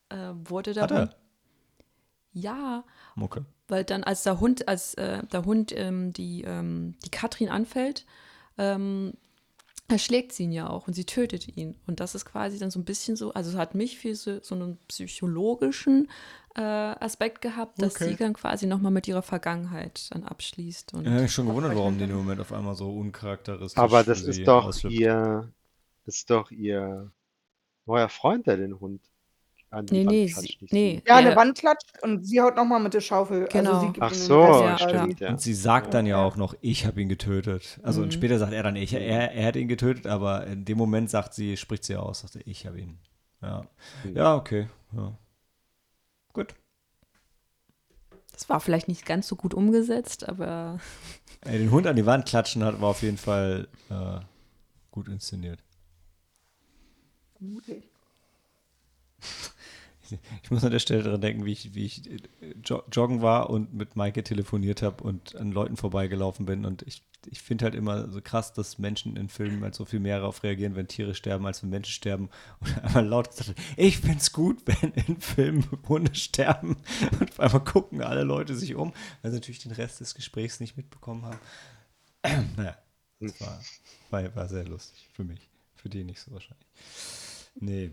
[0.09, 1.01] äh, wurde der Hat er?
[1.03, 1.17] Hund.
[2.33, 2.85] Ja,
[3.15, 3.47] Mucke.
[3.69, 8.05] weil dann, als der Hund, als äh, der Hund ähm, die, ähm, die Katrin anfällt,
[8.59, 9.15] ähm,
[9.89, 11.77] erschlägt sie ihn ja auch und sie tötet ihn.
[11.87, 14.43] Und das ist quasi dann so ein bisschen so, also es hat mich für so,
[14.43, 16.11] so einen psychologischen
[16.57, 18.05] äh, Aspekt gehabt, dass Okay.
[18.05, 20.95] sie dann quasi nochmal mit ihrer Vergangenheit dann abschließt.
[20.95, 24.03] Und Ich habe mich schon gewundert, warum die im Moment auf einmal so uncharakteristisch Aber
[24.05, 24.85] das ist doch ausflippt.
[24.87, 25.53] ihr,
[26.05, 27.13] das ist doch ihr
[27.87, 29.03] neuer Freund, der den Hund
[29.71, 31.03] an die Nee, Wand nee, klatscht, sie, nee.
[31.07, 33.49] Ja, eine Wand klatscht und sie haut nochmal mit der Schaufel.
[33.49, 33.71] Genau.
[33.71, 35.33] Also sie gibt Ach so, ja, stimmt, ja.
[35.33, 36.27] Und sie sagt dann ja Ja.
[36.27, 37.79] auch noch, ich habe ihn getötet.
[37.83, 38.13] Also und Mhm.
[38.13, 41.35] später sagt er dann, ich, er, er hätte ihn getötet, aber in dem Moment sagt
[41.35, 42.99] sie, spricht sie aus, sagt sie, ich habe ihn.
[43.43, 43.67] Ja.
[44.03, 44.13] Mhm.
[44.15, 44.69] Ja, okay.
[44.97, 45.17] Ja.
[46.37, 46.55] Gut.
[48.33, 50.79] Das war vielleicht nicht ganz so gut umgesetzt, aber
[51.41, 54.21] Ey, den Hund an die Wand klatschen hat, war auf jeden Fall äh,
[54.91, 55.61] gut inszeniert.
[57.39, 57.85] Mutig.
[60.43, 62.19] Ich muss an der Stelle daran denken, wie ich, wie ich äh,
[62.65, 66.65] jo joggen war und mit Maike telefoniert habe und an Leuten vorbeigelaufen bin.
[66.65, 70.01] Und ich, ich finde halt immer so krass, dass Menschen in Filmen halt so viel
[70.01, 72.31] mehr darauf reagieren, wenn Tiere sterben, als wenn Menschen sterben.
[72.61, 76.77] Und einmal laut gesagt ich finde es gut, wenn in Filmen Hunde sterben.
[77.21, 78.93] Und auf einmal gucken alle Leute sich um,
[79.23, 81.39] weil sie natürlich den Rest des Gesprächs nicht mitbekommen haben.
[82.57, 82.77] naja,
[83.21, 83.61] das war,
[84.11, 85.49] war, war sehr lustig für mich.
[85.75, 86.67] Für die nicht so wahrscheinlich.
[87.61, 87.91] Nee.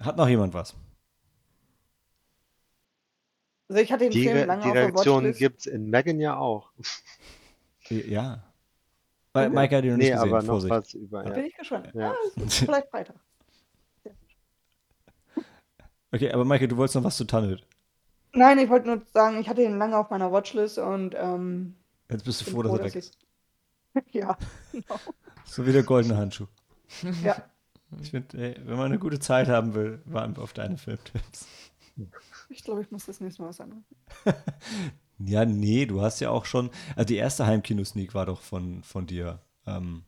[0.00, 0.74] Hat noch jemand was?
[3.72, 5.38] Also ich hatte den Die, Film lange die auf der Reaktion Watchlist.
[5.38, 6.72] gibt es in Megan ja auch.
[7.88, 8.42] Ja.
[9.32, 10.70] Weil Mike hat ihn noch Nee, nicht gesehen, aber noch Vorsicht.
[10.70, 11.22] was über.
[11.22, 11.34] Da Ja.
[11.36, 11.88] bin ich gespannt.
[11.94, 12.10] Ja.
[12.10, 12.14] Ah,
[12.48, 13.16] vielleicht Freitag.
[16.14, 17.66] Okay, aber Maike, du wolltest noch was zu Tannet.
[18.34, 21.76] Nein, ich wollte nur sagen, ich hatte ihn lange auf meiner Watchlist und ähm,
[22.10, 23.18] Jetzt bist du bin froh, dass froh, er weg ist.
[24.12, 24.36] Ja,
[24.72, 25.00] genau.
[25.46, 26.46] So wie der goldene Handschuh.
[27.24, 27.36] Ja,
[28.00, 31.46] Ich finde, ey, wenn man eine gute Zeit haben will, warten wir auf deine Filmtipps.
[32.52, 33.84] Ich glaube, ich muss das nächste Mal was anderes.
[35.24, 36.68] Ja, nee, du hast ja auch schon.
[36.96, 39.38] Also die erste Heimkino-Sneak war doch von, von dir.
[39.68, 40.02] Ähm,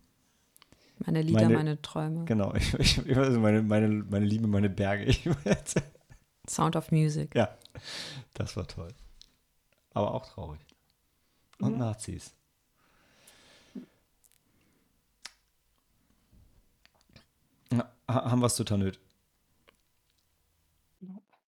[1.06, 2.24] Meine Lieder, Meine- meine, Träume.
[2.24, 5.14] genau, ich, ich, weiß, meine, meine, meine Liebe, meine Berge.
[6.48, 7.32] Sound of Music.
[7.36, 7.56] ja,
[8.32, 8.88] das war toll.
[9.92, 10.60] Aber auch traurig.
[11.60, 11.78] Und Mhm.
[11.78, 12.34] Nazis.
[17.70, 18.98] Na, ha- haben wir es zu Tanöd?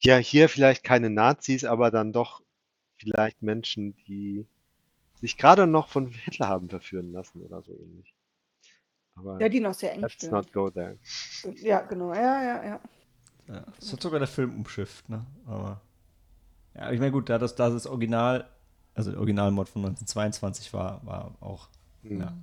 [0.00, 2.42] Ja, hier vielleicht keine Nazis, aber dann doch
[2.98, 4.46] vielleicht Menschen, die
[5.20, 8.14] sich gerade noch von Hitler haben verführen lassen oder so ähnlich.
[9.14, 10.30] Aber Ja, die noch sehr eng let's stehen.
[10.30, 10.98] not go there.
[11.56, 12.12] Ja, genau.
[12.14, 12.80] Ja, ja, ja.
[13.48, 15.24] Ja, das hat sogar der Film umschifft, ne?
[15.46, 15.80] Aber.
[16.74, 18.48] Ja, ich meine, gut, da das, da das Original,
[18.94, 21.68] also der Originalmod von 1922 war, war auch.
[22.02, 22.20] Hm.
[22.20, 22.36] Ja.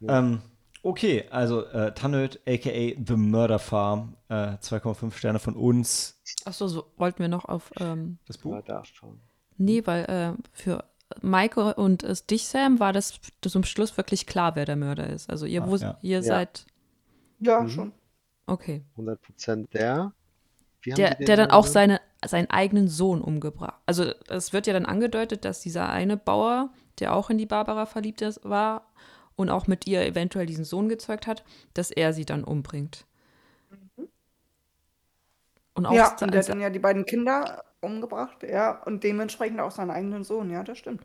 [0.00, 0.18] Ja.
[0.18, 0.42] Ähm,
[0.82, 6.20] okay, also äh, Tannöd, aka The Murder Farm, äh, 2,5 Sterne von uns.
[6.44, 7.70] Achso, so wollten wir noch auf.
[7.80, 8.60] Ähm, Das Buch?
[9.56, 10.84] Nee, weil äh, für
[11.22, 15.30] Maike und es, dich, Sam, war das zum Schluss wirklich klar, wer der Mörder ist.
[15.30, 15.98] Also ihr, Ah, wus- ja.
[16.02, 16.22] ihr Ja.
[16.22, 16.66] seid.
[17.40, 17.68] Ja, Mhm.
[17.68, 17.92] schon.
[18.46, 18.84] Okay.
[18.96, 20.12] 100% der.
[20.82, 23.80] Wie haben Der, der dann auch seine, seinen eigenen Sohn umgebracht.
[23.84, 26.70] Also es wird ja dann angedeutet, dass dieser eine Bauer,
[27.00, 28.86] der auch in die Barbara verliebt ist, war
[29.38, 33.06] und auch mit ihr eventuell diesen Sohn gezeugt hat, dass er sie dann umbringt.
[35.74, 39.60] Und auch Ja, und der hat dann ja die beiden Kinder umgebracht, ja, und dementsprechend
[39.60, 41.04] auch seinen eigenen Sohn, ja, das stimmt.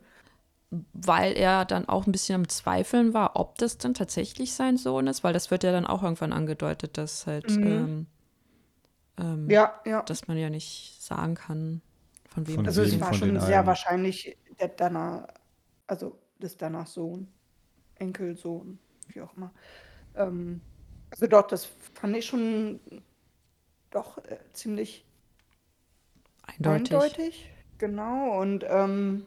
[0.92, 5.06] weil er dann auch ein bisschen am Zweifeln war, ob das dann tatsächlich sein Sohn
[5.06, 7.60] ist, weil das wird ja dann auch irgendwann angedeutet, dass halt, Mhm.
[7.62, 8.06] ähm,
[9.18, 10.04] ähm, Ja, ja.
[10.04, 11.82] dass man ja nicht sagen kann,
[12.28, 13.66] von wem Von das Also es war schon sehr einen?
[13.66, 15.26] wahrscheinlich der Danner,
[15.86, 17.32] also des Danners Sohn,
[17.98, 18.78] Enkelsohn,
[19.08, 19.52] wie auch immer.
[20.16, 20.60] Ähm,
[21.10, 22.80] also doch, das fand ich schon
[23.90, 25.04] doch äh, ziemlich
[26.46, 26.92] Eindeutig.
[26.92, 27.50] eindeutig.
[27.78, 29.24] Genau, und ähm,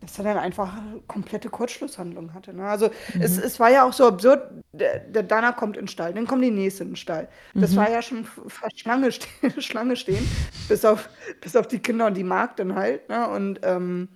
[0.00, 0.72] dass er dann einfach
[1.08, 2.54] komplette Kurzschlusshandlung hatte.
[2.54, 2.66] Ne?
[2.68, 3.42] Also es, Mhm.
[3.42, 6.44] es war ja auch so absurd, der, der Danner kommt in den Stall, dann kommt
[6.44, 7.28] die nächste in den Stall.
[7.54, 7.76] Das Mhm.
[7.76, 9.26] war ja schon fast Schlange, ste
[9.60, 10.24] Schlange stehen,
[10.68, 11.08] bis auf,
[11.40, 13.08] bis auf die Kinder und die Magd dann halt.
[13.08, 13.28] Ne?
[13.28, 14.08] Und ähm,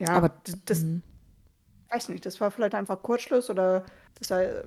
[0.00, 1.02] ja, Aber das, das Mhm.
[1.90, 3.84] Weiß nicht, das war vielleicht einfach Kurzschluss oder
[4.18, 4.62] das sei,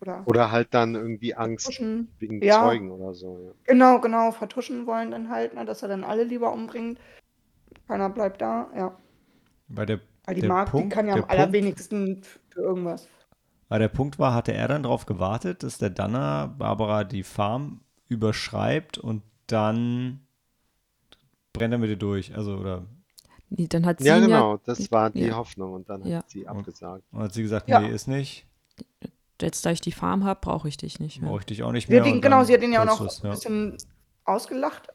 [0.00, 2.08] oder Oder halt dann irgendwie Angst vertuschen.
[2.18, 2.60] wegen Ja.
[2.60, 3.38] Zeugen oder so.
[3.44, 3.52] Ja.
[3.64, 5.64] Genau, genau, vertuschen wollen dann halt, ne?
[5.64, 6.98] dass er dann alle lieber umbringt.
[7.88, 8.96] Keiner bleibt da, ja.
[9.68, 13.08] Weil der, Weil die der die Punkt, kann ja am allerwenigsten für irgendwas.
[13.68, 17.80] Weil der Punkt war, hatte er dann darauf gewartet, dass der Danner Barbara die Farm
[18.08, 20.26] überschreibt und dann
[21.52, 22.36] brennt er mit ihr durch.
[22.36, 22.84] Also, oder
[23.56, 25.36] dann hat sie Ja, genau, das war die ja.
[25.36, 26.18] Hoffnung und dann Ja.
[26.18, 27.04] hat sie abgesagt.
[27.12, 27.80] und hat sie gesagt, Ja.
[27.80, 28.46] nee, ist nicht.
[29.02, 29.08] ja,
[29.40, 31.30] jetzt da ich die Farm habe, brauche ich dich nicht mehr.
[31.30, 32.04] Brauche ich dich auch nicht mehr.
[32.04, 33.76] und genau, sie hat ihn ja auch noch ein bisschen
[34.24, 34.88] ausgelacht.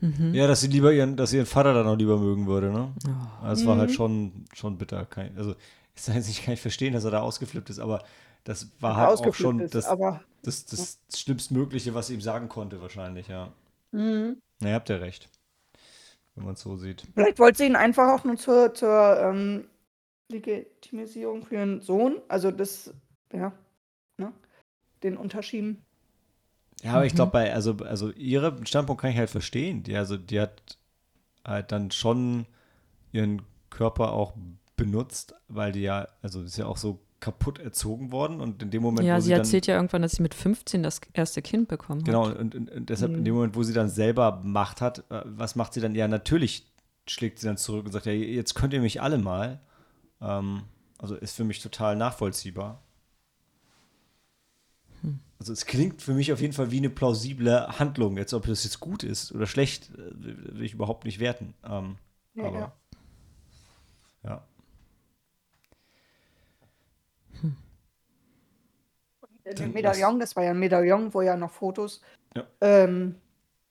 [0.00, 0.32] Mhm.
[0.34, 2.92] Ja, dass sie lieber ihren, dass sie ihren Vater dann auch lieber mögen würde, ne?
[3.06, 3.44] Oh.
[3.46, 3.94] Das war halt Mhm.
[3.94, 5.04] schon, schon bitter.
[5.04, 5.54] Kein, also,
[5.94, 8.02] ist jetzt nicht, kann ich verstehen, dass er da ausgeflippt ist, aber
[8.44, 12.48] das war halt auch schon ist, das, aber das, das Schlimmstmögliche, was sie ihm sagen
[12.48, 13.52] konnte, wahrscheinlich, ja.
[13.92, 14.38] mhm.
[14.60, 15.28] Na, ihr habt ja recht.
[16.34, 17.06] Wenn man es so sieht.
[17.14, 19.68] vielleicht wollte sie ihn einfach auch nur zur, zur ähm,
[20.30, 22.94] Legitimisierung für ihren Sohn, also das,
[23.32, 23.52] ja,
[24.18, 24.32] ne,
[25.02, 25.84] den unterschieben.
[26.82, 27.16] Ja, aber ich Mhm.
[27.16, 29.82] glaube, bei, also, also ihre Standpunkt kann ich halt verstehen.
[29.82, 30.78] Die, also, die hat
[31.46, 32.46] halt dann schon
[33.12, 34.34] ihren Körper auch
[34.76, 38.82] benutzt, weil die ja, also ist ja auch so kaputt erzogen worden und in dem
[38.82, 41.42] Moment, Ja, wo sie sie dann, erzählt ja irgendwann, dass sie mit 15 das erste
[41.42, 42.38] Kind bekommen genau, hat.
[42.38, 43.24] und, und, und deshalb in Mhm.
[43.24, 45.94] dem Moment, wo sie dann selber Macht hat, äh, was macht sie dann?
[45.94, 46.66] Ja, natürlich
[47.06, 49.60] schlägt sie dann zurück und sagt, ja, jetzt könnt ihr mich alle mal.
[50.20, 50.62] Ähm,
[50.98, 52.82] also ist für mich total nachvollziehbar.
[55.02, 55.18] Hm.
[55.38, 58.16] Also es klingt für mich auf jeden Fall wie eine plausible Handlung.
[58.16, 60.10] Jetzt, ob das jetzt gut ist oder schlecht, äh,
[60.54, 61.54] will ich überhaupt nicht werten.
[61.64, 61.96] Ähm,
[62.34, 62.72] Ja, aber ja.
[64.24, 64.44] ja.
[69.50, 72.00] Äh, Dann Medaillon, das war ja ein Medaillon, wo ja noch Fotos
[72.36, 72.46] ja.
[72.60, 73.16] Ähm,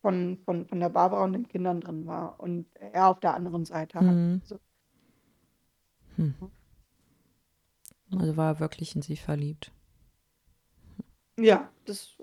[0.02, 2.40] von, von, von der Barbara und den Kindern drin war.
[2.40, 4.02] Und er auf der anderen Seite.
[4.02, 4.42] Mhm.
[4.44, 4.60] Also.
[6.18, 6.36] Hm.
[8.12, 9.72] also war er wirklich in sie verliebt.
[11.38, 12.18] Ja, das.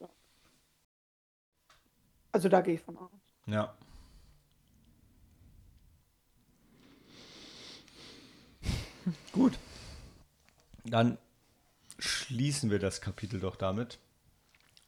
[2.32, 3.10] Also da gehe ich von aus.
[3.46, 3.74] Ja.
[9.32, 9.58] Gut.
[10.84, 11.16] Dann
[12.06, 13.98] schließen wir das Kapitel doch damit.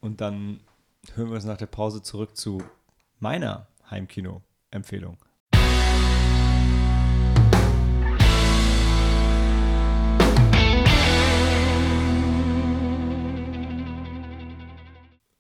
[0.01, 0.61] Und dann
[1.15, 2.63] hören wir uns nach der Pause zurück zu
[3.19, 5.19] meiner Heimkino-Empfehlung.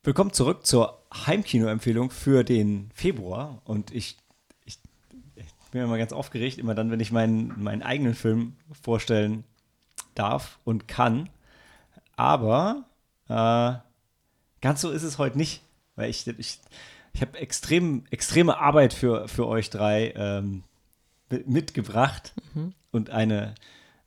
[0.02, 3.60] Willkommen zurück zur Heimkino-Empfehlung für den Februar.
[3.64, 4.16] Und ich,
[4.64, 4.78] ich,
[5.34, 9.44] ich bin immer ganz aufgeregt, immer dann, wenn ich meinen, meinen eigenen Film vorstellen
[10.14, 11.28] darf und kann.
[12.18, 12.84] Aber
[13.28, 13.74] äh,
[14.60, 15.62] ganz so ist es heute nicht,
[15.94, 16.58] weil ich, ich,
[17.12, 20.64] ich habe extrem, extreme Arbeit für, für euch drei ähm,
[21.46, 22.74] mitgebracht mhm.
[22.90, 23.54] und eine,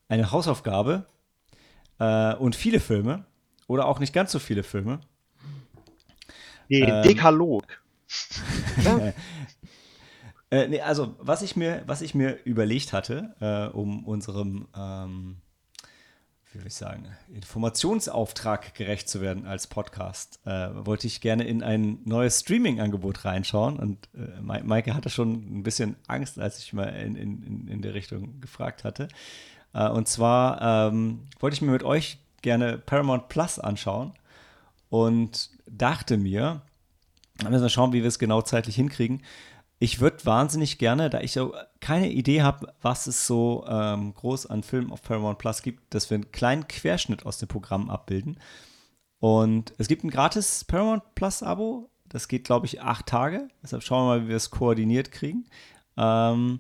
[0.10, 1.06] eine Hausaufgabe
[2.00, 3.24] äh, und viele Filme
[3.68, 5.00] oder auch nicht ganz so viele Filme.
[6.70, 7.64] Den ähm, Dekalog.
[10.52, 15.38] äh, nee, also, was ich mir, was ich mir überlegt hatte, äh, um unserem, ähm,
[16.52, 21.64] wie will ich sagen, Informationsauftrag gerecht zu werden als Podcast, äh, wollte ich gerne in
[21.64, 23.80] ein neues Streaming-Angebot reinschauen.
[23.80, 27.94] Und äh, Maike hatte schon ein bisschen Angst, als ich mal in, in, in der
[27.94, 29.08] Richtung gefragt hatte.
[29.74, 34.14] Äh, und zwar ähm, wollte ich mir mit euch gerne Paramount Plus anschauen
[34.90, 36.62] und dachte mir,
[37.38, 39.22] da müssen wir schauen, wie wir es genau zeitlich hinkriegen.
[39.84, 44.46] Ich würde wahnsinnig gerne, da ich so keine Idee habe, was es so ähm, groß
[44.46, 48.38] an Filmen auf Paramount Plus gibt, dass wir einen kleinen Querschnitt aus dem Programm abbilden.
[49.18, 51.90] Und es gibt ein gratis Paramount Plus Abo.
[52.10, 53.48] Das geht, glaube ich, acht Tage.
[53.64, 55.48] Deshalb schauen wir mal, wie wir es koordiniert kriegen.
[55.98, 56.60] Ähm,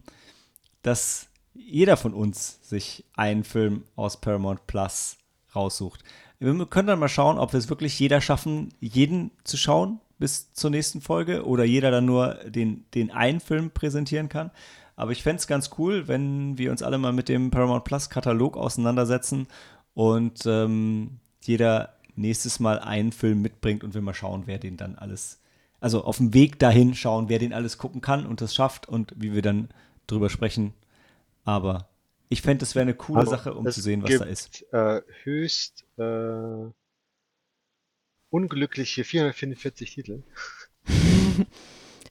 [0.81, 5.17] dass jeder von uns sich einen Film aus Paramount Plus
[5.55, 6.03] raussucht.
[6.39, 10.53] Wir können dann mal schauen, ob wir es wirklich jeder schaffen, jeden zu schauen bis
[10.53, 14.51] zur nächsten Folge oder jeder dann nur den, den einen Film präsentieren kann.
[14.95, 18.11] Aber ich fände es ganz cool, wenn wir uns alle mal mit dem Paramount Plus
[18.11, 19.47] Katalog auseinandersetzen
[19.95, 24.95] und ähm, jeder nächstes Mal einen Film mitbringt und wir mal schauen, wer den dann
[24.95, 25.41] alles,
[25.79, 29.13] also auf dem Weg dahin schauen, wer den alles gucken kann und das schafft und
[29.17, 29.69] wie wir dann
[30.05, 30.75] drüber sprechen.
[31.45, 31.89] Aber
[32.29, 34.65] ich fände, das wäre eine coole also, Sache, um zu sehen, was gibt, da ist.
[34.71, 36.69] Äh, höchst äh,
[38.31, 40.23] unglückliche 444 Titel.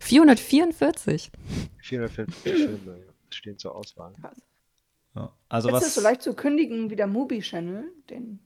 [0.01, 1.33] 444?
[1.79, 3.01] 444 Filme
[3.31, 4.13] stehen zur Auswahl.
[5.17, 8.39] Ja, also Jetzt was ist so leicht zu kündigen wie der Movie Channel, den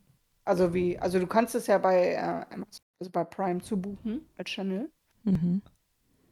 [0.46, 2.56] also wie also du kannst es ja bei äh,
[2.98, 4.90] also bei Prime zu buchen als Channel.
[5.24, 5.60] Mhm.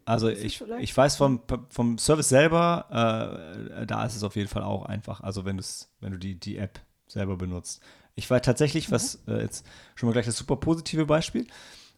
[0.04, 4.64] Also ich, ich weiß vom, vom Service selber, äh, da ist es auf jeden Fall
[4.64, 5.20] auch einfach.
[5.20, 5.62] Also wenn,
[6.00, 7.82] wenn du die, die App selber benutzt.
[8.14, 8.92] Ich war tatsächlich, mhm.
[8.92, 11.46] was äh, jetzt schon mal gleich das super positive Beispiel.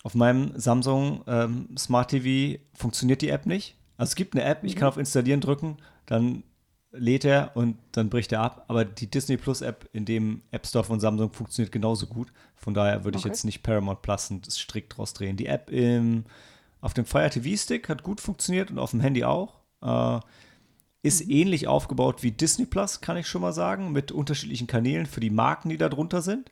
[0.03, 3.77] Auf meinem Samsung ähm, Smart TV funktioniert die App nicht.
[3.97, 4.69] Also es gibt eine App, mhm.
[4.69, 6.43] ich kann auf Installieren drücken, dann
[6.93, 8.65] lädt er und dann bricht er ab.
[8.69, 12.33] Aber die Disney Plus App in dem App Store von Samsung funktioniert genauso gut.
[12.57, 15.37] Von daher würde ich jetzt nicht Paramount Plus und das strikt draus drehen.
[15.37, 16.25] Die App im
[16.81, 19.55] auf dem Fire TV Stick hat gut funktioniert und auf dem Handy auch.
[19.81, 20.21] Äh,
[21.05, 21.31] ist mhm.
[21.31, 25.31] ähnlich aufgebaut wie Disney Plus, kann ich schon mal sagen, mit unterschiedlichen Kanälen für die
[25.31, 26.51] Marken, die da drunter sind.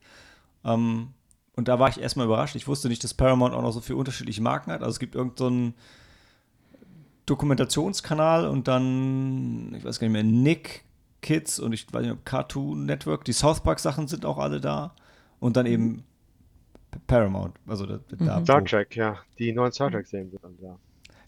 [0.64, 1.09] Ähm,
[1.57, 2.55] und da war ich erstmal überrascht.
[2.55, 4.82] Ich wusste nicht, dass Paramount auch noch so viele unterschiedliche Marken hat.
[4.82, 6.86] Also es gibt irgendeinen so
[7.26, 10.84] Dokumentationskanal und dann, ich weiß gar nicht mehr, Nick
[11.22, 14.61] Kids und ich weiß nicht, ob Cartoon Network, die South Park Sachen sind auch alle
[14.61, 14.94] da.
[15.40, 16.05] Und dann eben
[17.07, 17.55] Paramount.
[17.66, 18.44] Also da, da mhm.
[18.44, 19.18] Star Trek, ja.
[19.38, 20.78] Die neuen Star Trek-Serien sind dann da.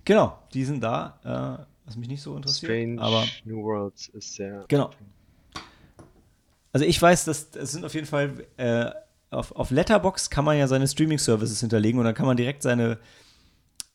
[0.05, 2.71] Genau, die sind da, äh, was mich nicht so interessiert.
[2.71, 4.65] Strange aber, New Worlds ist sehr.
[4.69, 4.91] Genau.
[6.73, 8.91] Also ich weiß, dass es sind auf jeden Fall äh,
[9.31, 12.99] auf, auf Letterbox kann man ja seine Streaming-Services hinterlegen und dann kann man direkt seine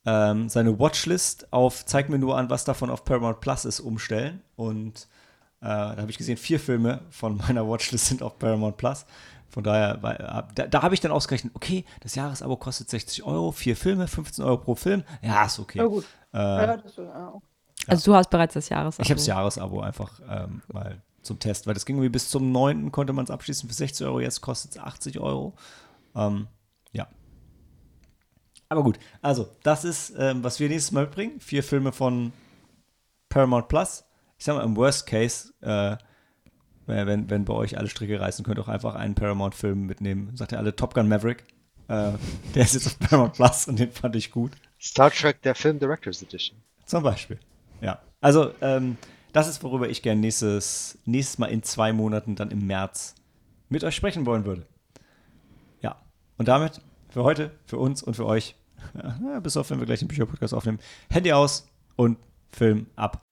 [0.05, 4.41] ähm, seine Watchlist auf zeig mir nur an, was davon auf Paramount Plus ist, umstellen.
[4.55, 5.07] Und
[5.61, 9.05] äh, da habe ich gesehen, vier Filme von meiner Watchlist sind auf Paramount Plus.
[9.49, 13.51] Von daher, äh, da, da habe ich dann ausgerechnet, okay, das Jahresabo kostet 60 Euro,
[13.51, 15.03] vier Filme, 15 Euro pro Film.
[15.21, 15.79] Ja, ist okay.
[15.79, 16.05] Ja, gut.
[16.33, 17.33] Äh, ja, das, ja.
[17.87, 19.03] Also du hast bereits das Jahresabo.
[19.03, 22.51] Ich habe das Jahresabo einfach ähm, mal zum Test, weil das ging irgendwie bis zum
[22.51, 22.91] 9.
[22.91, 25.55] konnte man es abschließen für 60 Euro, jetzt kostet es 80 Euro.
[26.15, 26.47] Ähm,
[26.91, 27.07] ja.
[28.69, 31.39] Aber gut, also das ist, ähm, was wir nächstes Mal mitbringen.
[31.39, 32.31] Vier Filme von
[33.29, 34.03] Paramount Plus.
[34.37, 35.97] Ich sag mal, im Worst Case äh,
[36.89, 40.35] wenn, wenn bei euch alle Stricke reißen, könnt ihr auch einfach einen Paramount-Film mitnehmen.
[40.35, 41.43] Sagt ihr alle Top Gun Maverick.
[41.87, 42.13] Äh,
[42.55, 44.51] der ist jetzt auf Paramount Plus und den fand ich gut.
[44.79, 46.57] Star Trek, der Film Directors Edition.
[46.85, 47.39] Zum Beispiel.
[47.81, 47.99] Ja.
[48.21, 48.97] Also, ähm,
[49.33, 53.15] das ist, worüber ich gerne nächstes, nächstes Mal in zwei Monaten, dann im März,
[53.69, 54.65] mit euch sprechen wollen würde.
[55.81, 55.97] Ja.
[56.37, 58.55] Und damit für heute, für uns und für euch,
[59.43, 62.17] bis auf, wenn wir gleich den Bücherpodcast aufnehmen, Handy aus und
[62.51, 63.23] Film ab.